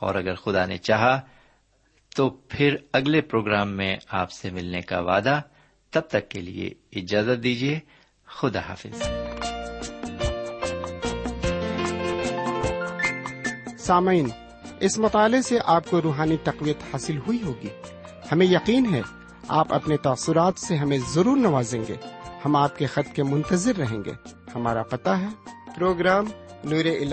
اور 0.00 0.14
اگر 0.14 0.34
خدا 0.34 0.66
نے 0.66 0.78
چاہا 0.78 1.20
تو 2.16 2.30
پھر 2.30 2.76
اگلے 2.92 3.20
پروگرام 3.20 3.68
میں 3.68 3.96
آپ 4.08 4.30
سے 4.30 4.50
ملنے 4.50 4.80
کا 4.80 5.00
وعدہ، 5.00 5.40
تب 5.90 6.00
تک 6.00 6.28
کے 6.28 6.40
لیے 6.40 6.70
اجازت 6.92 7.42
دیجیے 7.42 7.78
خدا 8.26 8.60
حافظ۔ 8.68 9.02
سامعین، 13.78 14.28
اس 14.80 14.98
مطالعے 14.98 15.42
سے 15.42 15.58
آپ 15.64 15.84
کو 15.90 16.02
روحانی 16.02 16.36
تقویت 16.44 16.76
حاصل 16.92 17.18
ہوئی 17.18 17.42
ہوگی۔ 17.42 17.68
ہمیں 18.32 18.46
یقین 18.46 18.94
ہے، 18.94 19.02
آپ 19.48 19.72
اپنے 19.72 19.96
تاثرات 19.96 20.58
سے 20.58 20.76
ہمیں 20.76 20.98
ضرور 21.08 21.36
نوازیں 21.36 21.84
گے۔ 21.88 21.94
ہم 22.44 22.56
آپ 22.56 22.78
کے 22.78 22.86
خط 22.86 23.16
کے 23.16 23.22
منتظر 23.22 23.76
رہیں 23.76 24.04
گے۔ 24.04 24.12
ہمارا 24.54 24.82
پتہ 24.82 25.10
ہے، 25.10 25.28
پروگرام 25.76 26.24
نور 26.64 26.84
ال 26.84 27.12